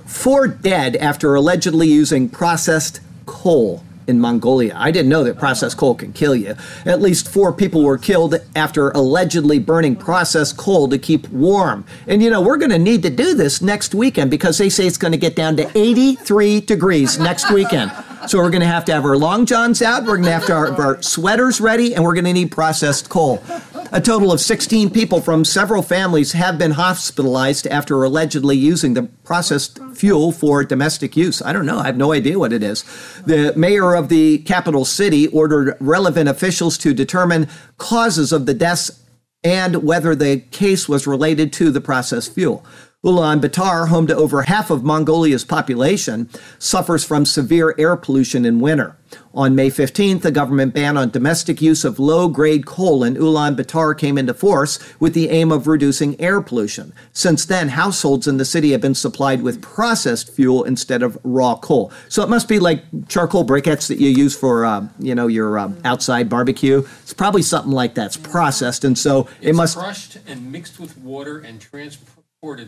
[0.08, 4.72] Four dead after allegedly using processed coal in Mongolia.
[4.74, 6.56] I didn't know that processed coal can kill you.
[6.86, 11.84] At least four people were killed after allegedly burning processed coal to keep warm.
[12.06, 14.86] And you know, we're going to need to do this next weekend because they say
[14.86, 17.92] it's going to get down to 83 degrees next weekend.
[18.28, 20.46] So we're going to have to have our long johns out, we're going to have
[20.46, 23.44] to have our sweaters ready, and we're going to need processed coal.
[23.90, 29.04] A total of 16 people from several families have been hospitalized after allegedly using the
[29.24, 31.40] processed fuel for domestic use.
[31.40, 31.78] I don't know.
[31.78, 32.84] I have no idea what it is.
[33.24, 37.48] The mayor of the capital city ordered relevant officials to determine
[37.78, 39.02] causes of the deaths
[39.42, 42.66] and whether the case was related to the processed fuel.
[43.04, 48.96] Ulaanbaatar, home to over half of Mongolia's population, suffers from severe air pollution in winter.
[49.32, 53.96] On May 15th, the government ban on domestic use of low grade coal in Ulaanbaatar
[53.96, 56.92] came into force with the aim of reducing air pollution.
[57.12, 61.54] Since then, households in the city have been supplied with processed fuel instead of raw
[61.54, 61.92] coal.
[62.08, 65.56] So it must be like charcoal briquettes that you use for, uh, you know, your
[65.56, 66.82] uh, outside barbecue.
[67.02, 69.78] It's probably something like that's processed, and so It's it must.
[69.78, 72.17] crushed and mixed with water and transported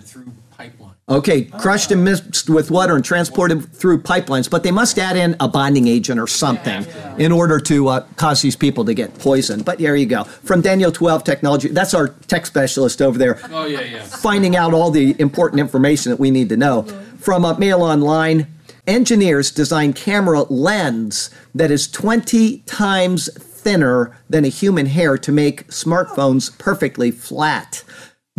[0.03, 0.95] through pipeline.
[1.09, 5.37] Okay, crushed and mixed with water and transported through pipelines, but they must add in
[5.39, 6.85] a bonding agent or something
[7.19, 9.65] in order to uh, cause these people to get poisoned.
[9.65, 10.25] But there you go.
[10.25, 14.03] From Daniel 12 Technology, that's our tech specialist over there, Oh, yeah, yeah.
[14.03, 16.83] finding out all the important information that we need to know.
[17.21, 18.49] From uh, Mail Online,
[18.89, 25.69] engineers design camera lens that is 20 times thinner than a human hair to make
[25.69, 27.85] smartphones perfectly flat.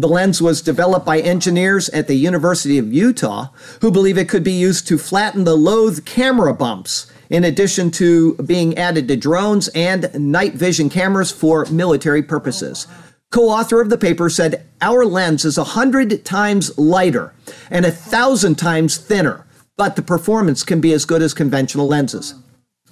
[0.02, 3.50] The lens was developed by engineers at the University of Utah
[3.82, 8.34] who believe it could be used to flatten the loathed camera bumps, in addition to
[8.38, 12.88] being added to drones and night vision cameras for military purposes.
[13.30, 17.36] Co author of the paper said, Our lens is 100 times lighter
[17.70, 19.46] and 1,000 times thinner,
[19.78, 22.34] but the performance can be as good as conventional lenses.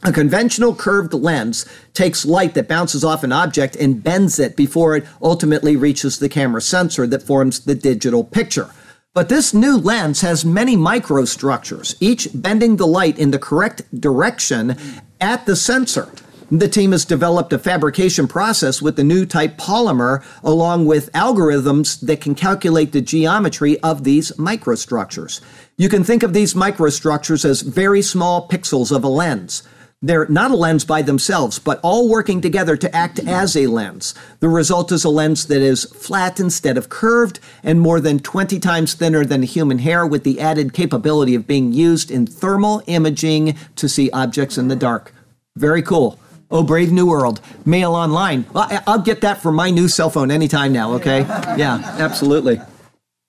[0.04, 4.96] A conventional curved lens takes light that bounces off an object and bends it before
[4.96, 8.70] it ultimately reaches the camera sensor that forms the digital picture.
[9.14, 14.78] But this new lens has many microstructures, each bending the light in the correct direction
[15.20, 16.10] at the sensor.
[16.50, 22.00] The team has developed a fabrication process with the new type polymer, along with algorithms
[22.02, 25.42] that can calculate the geometry of these microstructures.
[25.76, 29.62] You can think of these microstructures as very small pixels of a lens.
[30.02, 34.16] They're not a lens by themselves, but all working together to act as a lens.
[34.40, 38.60] The result is a lens that is flat instead of curved and more than 20
[38.62, 43.58] times thinner than human hair, with the added capability of being used in thermal imaging
[43.76, 45.14] to see objects in the dark.
[45.58, 46.18] Very cool.
[46.50, 47.42] Oh, brave new world.
[47.66, 48.46] Mail online.
[48.56, 51.20] I'll get that for my new cell phone anytime now, okay?
[51.58, 52.62] Yeah, absolutely.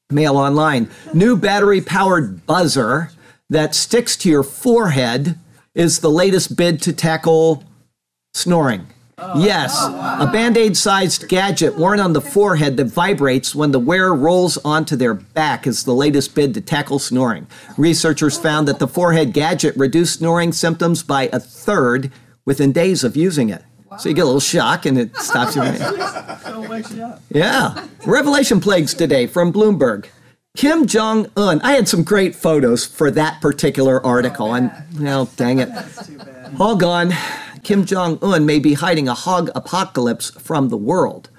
[0.08, 0.88] Mail online.
[1.12, 3.10] New battery powered buzzer
[3.50, 5.36] that sticks to your forehead
[5.80, 7.64] is the latest bid to tackle
[8.34, 8.86] snoring.
[9.16, 9.42] Oh.
[9.42, 13.78] Yes, oh, a band aid sized gadget worn on the forehead that vibrates when the
[13.78, 17.46] wearer rolls onto their back is the latest bid to tackle snoring.
[17.78, 22.12] Researchers found that the forehead gadget reduced snoring symptoms by a third
[22.44, 23.62] within days of using it.
[23.98, 25.62] So you get a little shock and it stops you.
[27.30, 27.86] Yeah.
[28.06, 30.06] Revelation plagues today from Bloomberg.
[30.56, 31.60] Kim Jong Un.
[31.62, 35.70] I had some great photos for that particular article, and well, dang it,
[36.58, 37.14] all gone.
[37.62, 41.30] Kim Jong Un may be hiding a hog apocalypse from the world.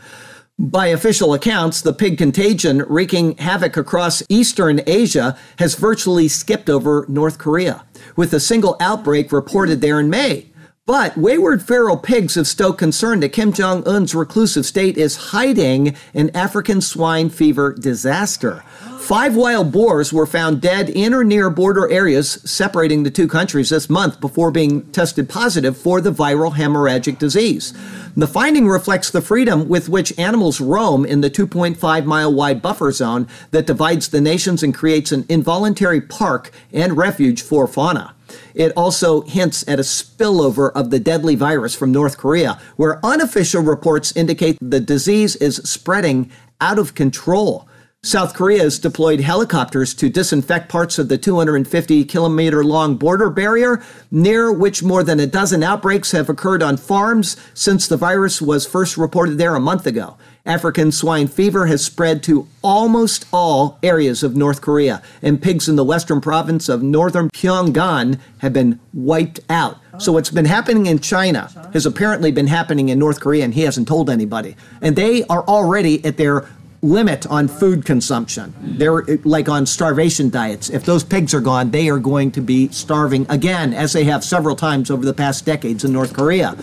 [0.58, 7.06] By official accounts, the pig contagion wreaking havoc across eastern Asia has virtually skipped over
[7.10, 7.84] North Korea,
[8.16, 10.52] with a single outbreak reported there in May.
[10.86, 15.96] But wayward feral pigs have stoked concern that Kim Jong un's reclusive state is hiding
[16.14, 18.64] an African swine fever disaster.
[19.02, 23.70] Five wild boars were found dead in or near border areas separating the two countries
[23.70, 27.74] this month before being tested positive for the viral hemorrhagic disease.
[28.16, 32.92] The finding reflects the freedom with which animals roam in the 2.5 mile wide buffer
[32.92, 38.14] zone that divides the nations and creates an involuntary park and refuge for fauna.
[38.54, 43.64] It also hints at a spillover of the deadly virus from North Korea, where unofficial
[43.64, 47.68] reports indicate the disease is spreading out of control.
[48.04, 53.80] South Korea has deployed helicopters to disinfect parts of the 250 kilometer long border barrier,
[54.10, 58.66] near which more than a dozen outbreaks have occurred on farms since the virus was
[58.66, 60.18] first reported there a month ago.
[60.48, 65.76] African swine fever has spread to almost all areas of North Korea, and pigs in
[65.76, 69.78] the western province of northern Pyongan have been wiped out.
[70.00, 73.62] So, what's been happening in China has apparently been happening in North Korea, and he
[73.62, 74.56] hasn't told anybody.
[74.82, 76.48] And they are already at their
[76.82, 78.54] limit on food consumption.
[78.60, 80.70] They're like on starvation diets.
[80.70, 84.24] If those pigs are gone, they are going to be starving again, as they have
[84.24, 86.54] several times over the past decades in North Korea.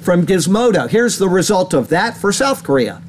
[0.00, 3.02] From Gizmodo, here's the result of that for South Korea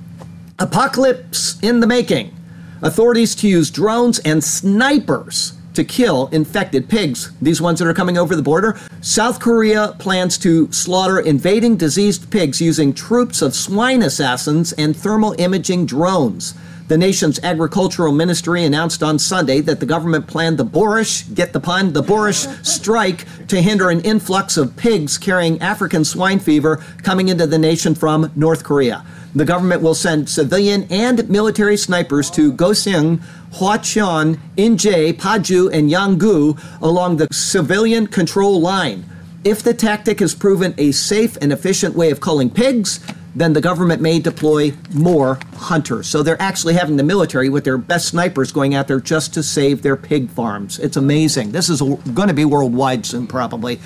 [0.59, 2.35] Apocalypse in the making.
[2.81, 8.17] Authorities to use drones and snipers to kill infected pigs, these ones that are coming
[8.17, 8.79] over the border.
[9.01, 15.35] South Korea plans to slaughter invading diseased pigs using troops of swine assassins and thermal
[15.37, 16.53] imaging drones.
[16.87, 21.59] The nation's agricultural ministry announced on Sunday that the government planned the boorish, get the
[21.61, 27.29] pun, the boorish strike to hinder an influx of pigs carrying African swine fever coming
[27.29, 29.05] into the nation from North Korea.
[29.33, 33.21] The government will send civilian and military snipers to Goseong,
[33.53, 39.05] Hwacheon, Inje, Paju, and Yanggu along the civilian control line.
[39.43, 42.99] If the tactic has proven a safe and efficient way of culling pigs,
[43.33, 46.07] then the government may deploy more hunters.
[46.07, 49.43] So they're actually having the military with their best snipers going out there just to
[49.43, 50.77] save their pig farms.
[50.79, 51.53] It's amazing.
[51.53, 53.77] This is going to be worldwide soon, probably.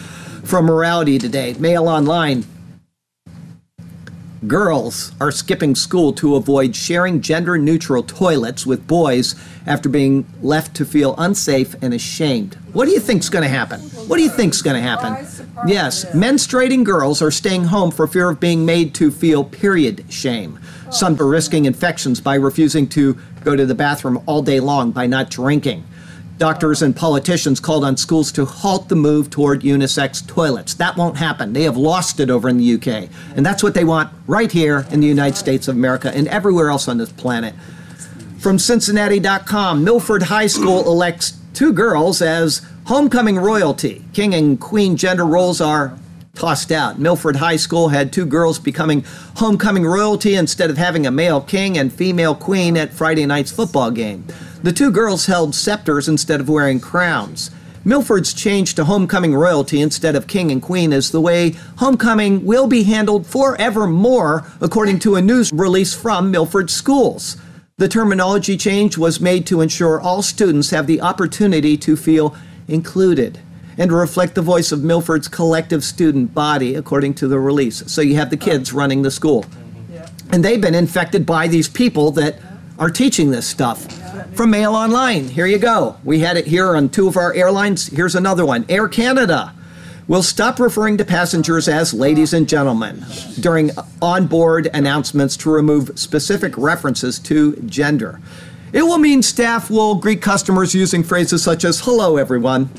[0.44, 2.44] From Morality Today, Mail Online,
[4.48, 9.34] Girls are skipping school to avoid sharing gender neutral toilets with boys
[9.66, 12.56] after being left to feel unsafe and ashamed.
[12.74, 13.80] What do you think's going to happen?
[14.08, 15.26] What do you think's going to happen?
[15.66, 20.60] Yes, menstruating girls are staying home for fear of being made to feel period shame.
[20.92, 25.08] Some are risking infections by refusing to go to the bathroom all day long by
[25.08, 25.84] not drinking.
[26.38, 30.74] Doctors and politicians called on schools to halt the move toward unisex toilets.
[30.74, 31.54] That won't happen.
[31.54, 33.10] They have lost it over in the UK.
[33.38, 36.70] And that's what they want right here in the United States of America and everywhere
[36.70, 37.56] else on this planet.
[38.40, 44.04] From Cincinnati.com, Milford High School elects two girls as homecoming royalty.
[44.14, 45.98] King and queen gender roles are
[46.36, 47.00] tossed out.
[47.00, 49.04] Milford High School had two girls becoming
[49.38, 53.92] homecoming royalty instead of having a male king and female queen at Friday night's football
[53.92, 54.26] game.
[54.62, 57.52] The two girls held scepters instead of wearing crowns.
[57.84, 62.66] Milford's change to homecoming royalty instead of king and queen is the way homecoming will
[62.66, 67.38] be handled forevermore, according to a news release from Milford Schools.
[67.78, 72.36] The terminology change was made to ensure all students have the opportunity to feel
[72.68, 73.40] included
[73.78, 77.84] and to reflect the voice of Milford's collective student body, according to the release.
[77.92, 79.46] So you have the kids running the school.
[80.32, 82.40] And they've been infected by these people that
[82.80, 83.86] are teaching this stuff
[84.36, 85.26] from Mail Online.
[85.28, 85.98] Here you go.
[86.04, 87.88] We had it here on two of our airlines.
[87.88, 89.54] Here's another one Air Canada
[90.08, 93.04] will stop referring to passengers as ladies and gentlemen
[93.40, 93.72] during
[94.02, 98.20] onboard announcements to remove specific references to gender.
[98.72, 102.70] It will mean staff will greet customers using phrases such as hello, everyone.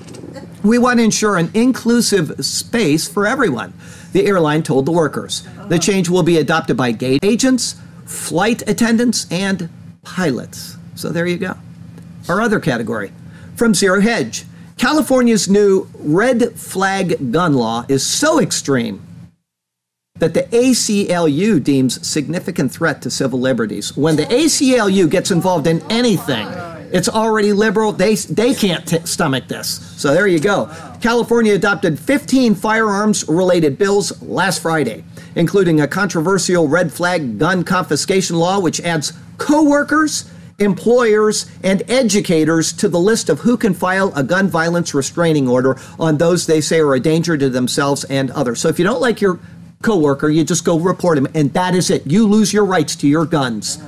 [0.67, 3.73] We want to ensure an inclusive space for everyone,
[4.13, 5.47] the airline told the workers.
[5.69, 9.69] The change will be adopted by gate agents, flight attendants, and
[10.03, 10.77] pilots.
[10.97, 11.55] So there you go.
[12.29, 13.13] Our other category
[13.55, 14.45] from Zero Hedge.
[14.77, 19.07] California's new red flag gun law is so extreme
[20.19, 23.97] that the ACLU deems significant threat to civil liberties.
[23.97, 26.49] When the ACLU gets involved in anything,
[26.97, 27.93] it's already liberal.
[27.93, 29.69] They, they can't t- stomach this.
[30.01, 30.71] So there you go.
[31.03, 38.37] California adopted 15 firearms related bills last Friday, including a controversial red flag gun confiscation
[38.37, 44.11] law, which adds co workers employers, and educators to the list of who can file
[44.17, 48.31] a gun violence restraining order on those they say are a danger to themselves and
[48.31, 48.59] others.
[48.59, 49.39] So if you don't like your
[49.83, 52.07] coworker, you just go report him, and that is it.
[52.07, 53.79] You lose your rights to your guns.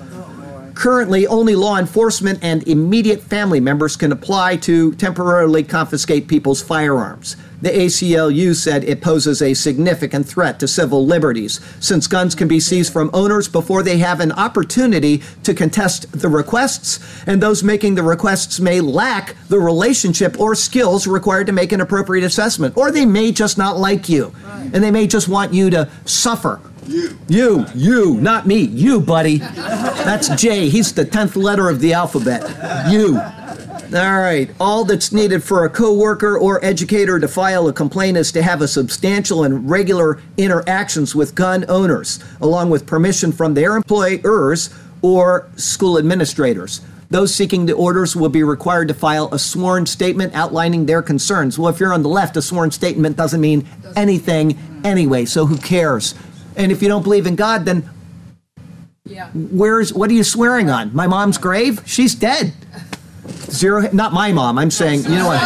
[0.78, 7.34] Currently, only law enforcement and immediate family members can apply to temporarily confiscate people's firearms.
[7.60, 12.60] The ACLU said it poses a significant threat to civil liberties, since guns can be
[12.60, 17.96] seized from owners before they have an opportunity to contest the requests, and those making
[17.96, 22.92] the requests may lack the relationship or skills required to make an appropriate assessment, or
[22.92, 24.32] they may just not like you,
[24.72, 27.18] and they may just want you to suffer you.
[27.28, 28.60] You, you, not me.
[28.60, 29.38] You, buddy.
[29.38, 30.68] That's J.
[30.68, 32.42] He's the 10th letter of the alphabet.
[32.90, 33.20] You.
[33.94, 34.50] All right.
[34.60, 38.60] All that's needed for a coworker or educator to file a complaint is to have
[38.60, 44.68] a substantial and regular interactions with gun owners, along with permission from their employers
[45.00, 46.82] or school administrators.
[47.10, 51.58] Those seeking the orders will be required to file a sworn statement outlining their concerns.
[51.58, 53.66] Well, if you're on the left, a sworn statement doesn't mean
[53.96, 56.14] anything anyway, so who cares?
[56.58, 57.88] And if you don't believe in God, then
[59.06, 59.28] Yeah.
[59.32, 60.90] where's what are you swearing on?
[60.94, 61.80] My mom's grave?
[61.86, 62.52] She's dead.
[63.50, 64.58] Zero, not my mom.
[64.58, 65.40] I'm saying, you know what?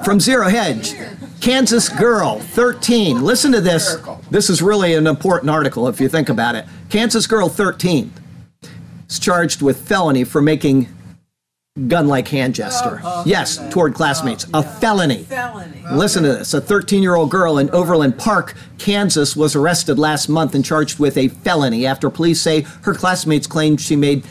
[0.04, 0.94] From Zero Hedge,
[1.40, 3.22] Kansas girl, 13.
[3.22, 3.96] Listen to this.
[4.30, 6.64] This is really an important article if you think about it.
[6.88, 8.10] Kansas girl, 13,
[9.10, 10.88] is charged with felony for making
[11.86, 13.00] gun-like hand gesture.
[13.04, 14.44] Oh, yes, toward classmates.
[14.52, 15.22] Oh, a felony.
[15.22, 15.84] Felony.
[15.92, 16.52] Listen to this.
[16.52, 20.98] A 13 year old girl in Overland Park, Kansas, was arrested last month and charged
[20.98, 24.24] with a felony after police say her classmates claimed she made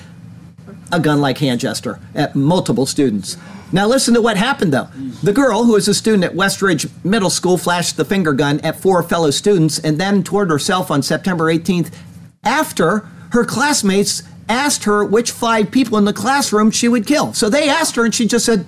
[0.91, 3.37] a gun like hand gesture at multiple students.
[3.71, 4.89] Now, listen to what happened though.
[5.23, 8.81] The girl, who is a student at Westridge Middle School, flashed the finger gun at
[8.81, 11.93] four fellow students and then toward herself on September 18th
[12.43, 17.33] after her classmates asked her which five people in the classroom she would kill.
[17.33, 18.65] So they asked her and she just said,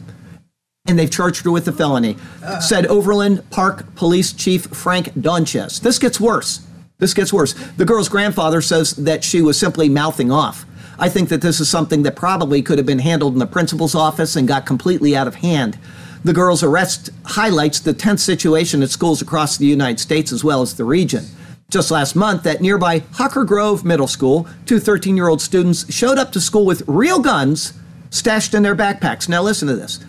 [0.87, 2.17] and they've charged her with a felony,
[2.59, 5.79] said Overland Park Police Chief Frank Donchez.
[5.79, 6.65] This gets worse.
[6.97, 7.53] This gets worse.
[7.77, 10.65] The girl's grandfather says that she was simply mouthing off.
[10.99, 13.95] I think that this is something that probably could have been handled in the principal's
[13.95, 15.79] office and got completely out of hand.
[16.23, 20.61] The girl's arrest highlights the tense situation at schools across the United States as well
[20.61, 21.25] as the region.
[21.71, 26.17] Just last month, at nearby Hocker Grove Middle School, two 13 year old students showed
[26.17, 27.71] up to school with real guns
[28.09, 29.29] stashed in their backpacks.
[29.29, 30.03] Now, listen to this.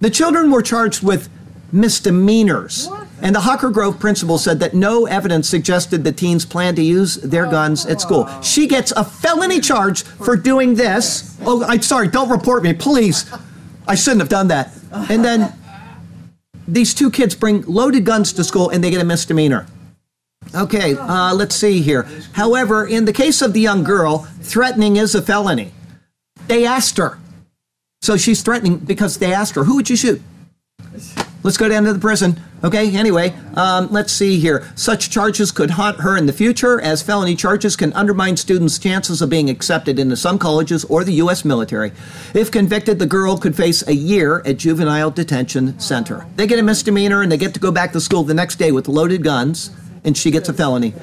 [0.00, 1.28] The children were charged with
[1.70, 2.88] misdemeanors.
[3.22, 7.14] And the Hocker Grove principal said that no evidence suggested the teens planned to use
[7.14, 8.24] their guns at school.
[8.26, 8.42] Oh.
[8.42, 11.36] She gets a felony charge for doing this.
[11.42, 13.32] Oh, I'm sorry, don't report me, please.
[13.86, 14.72] I shouldn't have done that.
[15.08, 15.52] And then
[16.66, 19.66] these two kids bring loaded guns to school and they get a misdemeanor.
[20.54, 22.06] Okay, uh, let's see here.
[22.32, 25.72] However, in the case of the young girl, threatening is a felony.
[26.46, 27.18] They asked her.
[28.02, 30.22] So she's threatening because they asked her, Who would you shoot?
[31.44, 32.40] Let's go down to the prison.
[32.64, 34.66] Okay, anyway, um, let's see here.
[34.74, 39.20] Such charges could haunt her in the future, as felony charges can undermine students' chances
[39.20, 41.44] of being accepted into some colleges or the U.S.
[41.44, 41.92] military.
[42.32, 46.26] If convicted, the girl could face a year at juvenile detention center.
[46.36, 48.72] They get a misdemeanor and they get to go back to school the next day
[48.72, 49.70] with loaded guns,
[50.04, 50.94] and she gets a felony.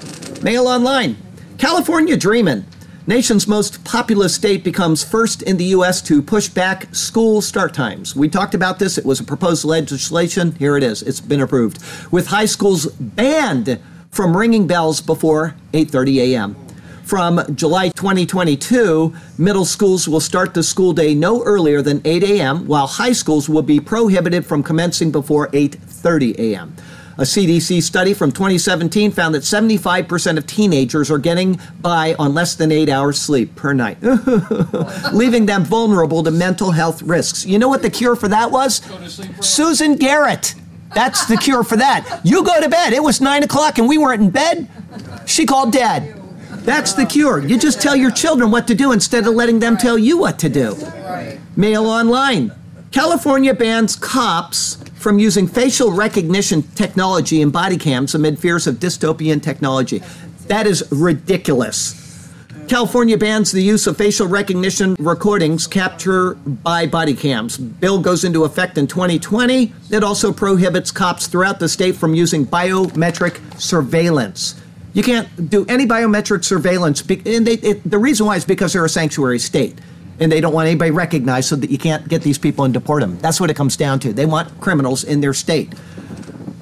[0.41, 1.17] Mail online.
[1.57, 2.65] California Dreamin'.
[3.07, 6.01] Nation's most populous state becomes first in the U.S.
[6.03, 8.15] to push back school start times.
[8.15, 8.97] We talked about this.
[8.97, 10.53] It was a proposed legislation.
[10.53, 11.01] Here it is.
[11.01, 11.81] It's been approved.
[12.11, 13.79] With high schools banned
[14.11, 16.55] from ringing bells before 8:30 a.m.
[17.03, 22.67] From July 2022, middle schools will start the school day no earlier than 8 a.m.,
[22.67, 26.75] while high schools will be prohibited from commencing before 8:30 a.m.
[27.21, 32.55] A CDC study from 2017 found that 75% of teenagers are getting by on less
[32.55, 33.99] than eight hours sleep per night,
[35.13, 37.45] leaving them vulnerable to mental health risks.
[37.45, 38.81] You know what the cure for that was?
[39.39, 40.55] Susan Garrett.
[40.95, 42.21] That's the cure for that.
[42.23, 42.91] You go to bed.
[42.91, 44.67] It was nine o'clock and we weren't in bed.
[45.27, 46.19] She called dad.
[46.65, 47.45] That's the cure.
[47.45, 50.39] You just tell your children what to do instead of letting them tell you what
[50.39, 50.75] to do.
[51.55, 52.51] Mail online.
[52.91, 59.41] California bans cops from using facial recognition technology and body cams amid fears of dystopian
[59.41, 60.01] technology.
[60.47, 61.97] That is ridiculous.
[62.67, 67.57] California bans the use of facial recognition recordings captured by body cams.
[67.57, 69.73] Bill goes into effect in 2020.
[69.89, 74.61] It also prohibits cops throughout the state from using biometric surveillance.
[74.93, 78.85] You can't do any biometric surveillance, and they, it, the reason why is because they're
[78.85, 79.79] a sanctuary state
[80.21, 83.01] and they don't want anybody recognized so that you can't get these people and deport
[83.01, 83.17] them.
[83.17, 84.13] That's what it comes down to.
[84.13, 85.73] They want criminals in their state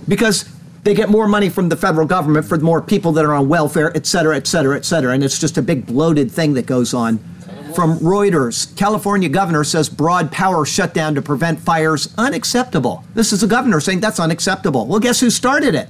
[0.07, 0.49] because
[0.84, 3.95] they get more money from the federal government for more people that are on welfare,
[3.95, 5.14] et cetera, et cetera, et cetera.
[5.14, 7.20] And it's just a big bloated thing that goes on.
[7.76, 13.03] From Reuters, California governor says broad power shutdown to prevent fires unacceptable.
[13.14, 14.88] This is a governor saying that's unacceptable.
[14.88, 15.89] Well, guess who started it?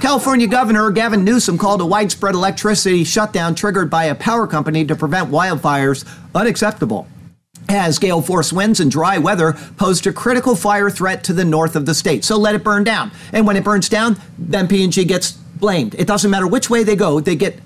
[0.00, 4.94] California Governor Gavin Newsom called a widespread electricity shutdown triggered by a power company to
[4.94, 7.06] prevent wildfires unacceptable
[7.68, 11.74] as gale force winds and dry weather posed a critical fire threat to the north
[11.76, 12.24] of the state.
[12.24, 13.10] So let it burn down.
[13.32, 15.94] And when it burns down, then P&G gets blamed.
[15.94, 17.58] It doesn't matter which way they go, they get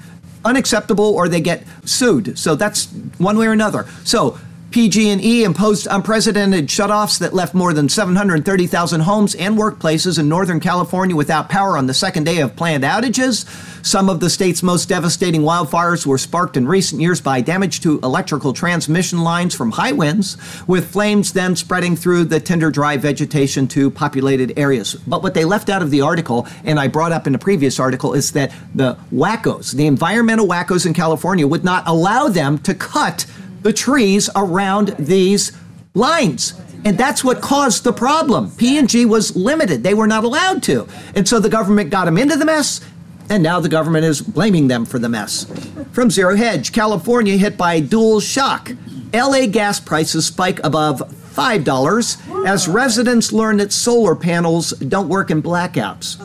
[0.44, 2.38] unacceptable or they get sued.
[2.38, 2.86] So that's
[3.18, 3.86] one way or another.
[4.04, 4.38] So
[4.70, 11.16] PG&E imposed unprecedented shutoffs that left more than 730,000 homes and workplaces in Northern California
[11.16, 13.44] without power on the second day of planned outages.
[13.84, 17.98] Some of the state's most devastating wildfires were sparked in recent years by damage to
[18.00, 20.36] electrical transmission lines from high winds,
[20.68, 24.94] with flames then spreading through the tinder dry vegetation to populated areas.
[24.94, 27.80] But what they left out of the article, and I brought up in a previous
[27.80, 32.74] article, is that the wackos, the environmental wackos in California, would not allow them to
[32.74, 33.26] cut
[33.62, 35.52] the trees around these
[35.94, 36.54] lines.
[36.84, 38.50] And that's what caused the problem.
[38.52, 39.82] P&G was limited.
[39.82, 40.88] They were not allowed to.
[41.14, 42.80] And so the government got them into the mess,
[43.28, 45.46] and now the government is blaming them for the mess.
[45.92, 48.70] From Zero Hedge, California hit by dual shock.
[49.12, 51.00] LA gas prices spike above
[51.34, 56.16] $5 as residents learn that solar panels don't work in blackouts.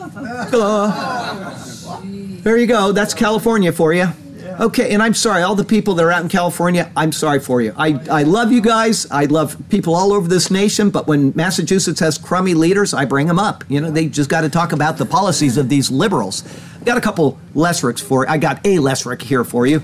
[0.52, 2.00] Uh,
[2.42, 2.92] there you go.
[2.92, 4.08] That's California for you.
[4.58, 7.60] Okay, and I'm sorry, all the people that are out in California, I'm sorry for
[7.60, 7.74] you.
[7.76, 9.06] I, I love you guys.
[9.10, 13.26] I love people all over this nation, but when Massachusetts has crummy leaders, I bring
[13.26, 13.64] them up.
[13.68, 16.42] You know, they just got to talk about the policies of these liberals.
[16.84, 19.82] Got a couple Lesricks for I got a Lesrick here for you.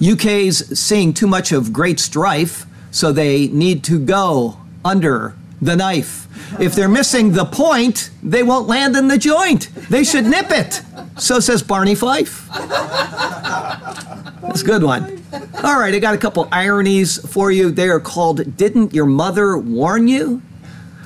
[0.00, 6.26] UK's seeing too much of great strife, so they need to go under the knife.
[6.60, 9.68] If they're missing the point, they won't land in the joint.
[9.90, 10.82] They should nip it.
[11.18, 12.48] So says Barney Fife.
[14.42, 15.22] That's a good one.
[15.62, 17.70] All right, I got a couple ironies for you.
[17.70, 20.42] They are called Didn't Your Mother Warn You?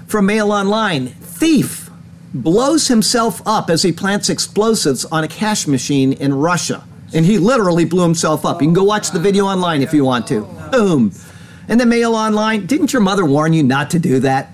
[0.07, 1.89] From Mail Online Thief
[2.35, 6.85] blows himself up as he plants explosives on a cash machine in Russia.
[7.13, 8.61] And he literally blew himself up.
[8.61, 10.43] You can go watch the video online if you want to.
[10.71, 11.13] Boom.
[11.71, 14.51] And then Mail Online, didn't your mother warn you not to do that?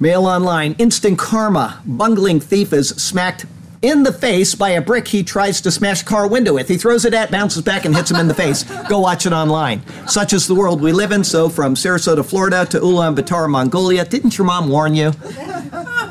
[0.00, 1.80] Mail Online, instant karma.
[1.86, 3.46] Bungling thief is smacked
[3.80, 6.66] in the face by a brick he tries to smash car window with.
[6.66, 8.64] He throws it at, bounces back, and hits him in the face.
[8.88, 9.82] Go watch it online.
[10.08, 11.22] Such is the world we live in.
[11.22, 15.12] So, from Sarasota, Florida to Ulaanbaatar, Mongolia, didn't your mom warn you?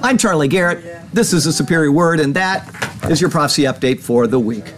[0.02, 1.12] I'm Charlie Garrett.
[1.14, 2.66] This is a Superior Word, and that
[3.10, 4.72] is your prophecy update for the week.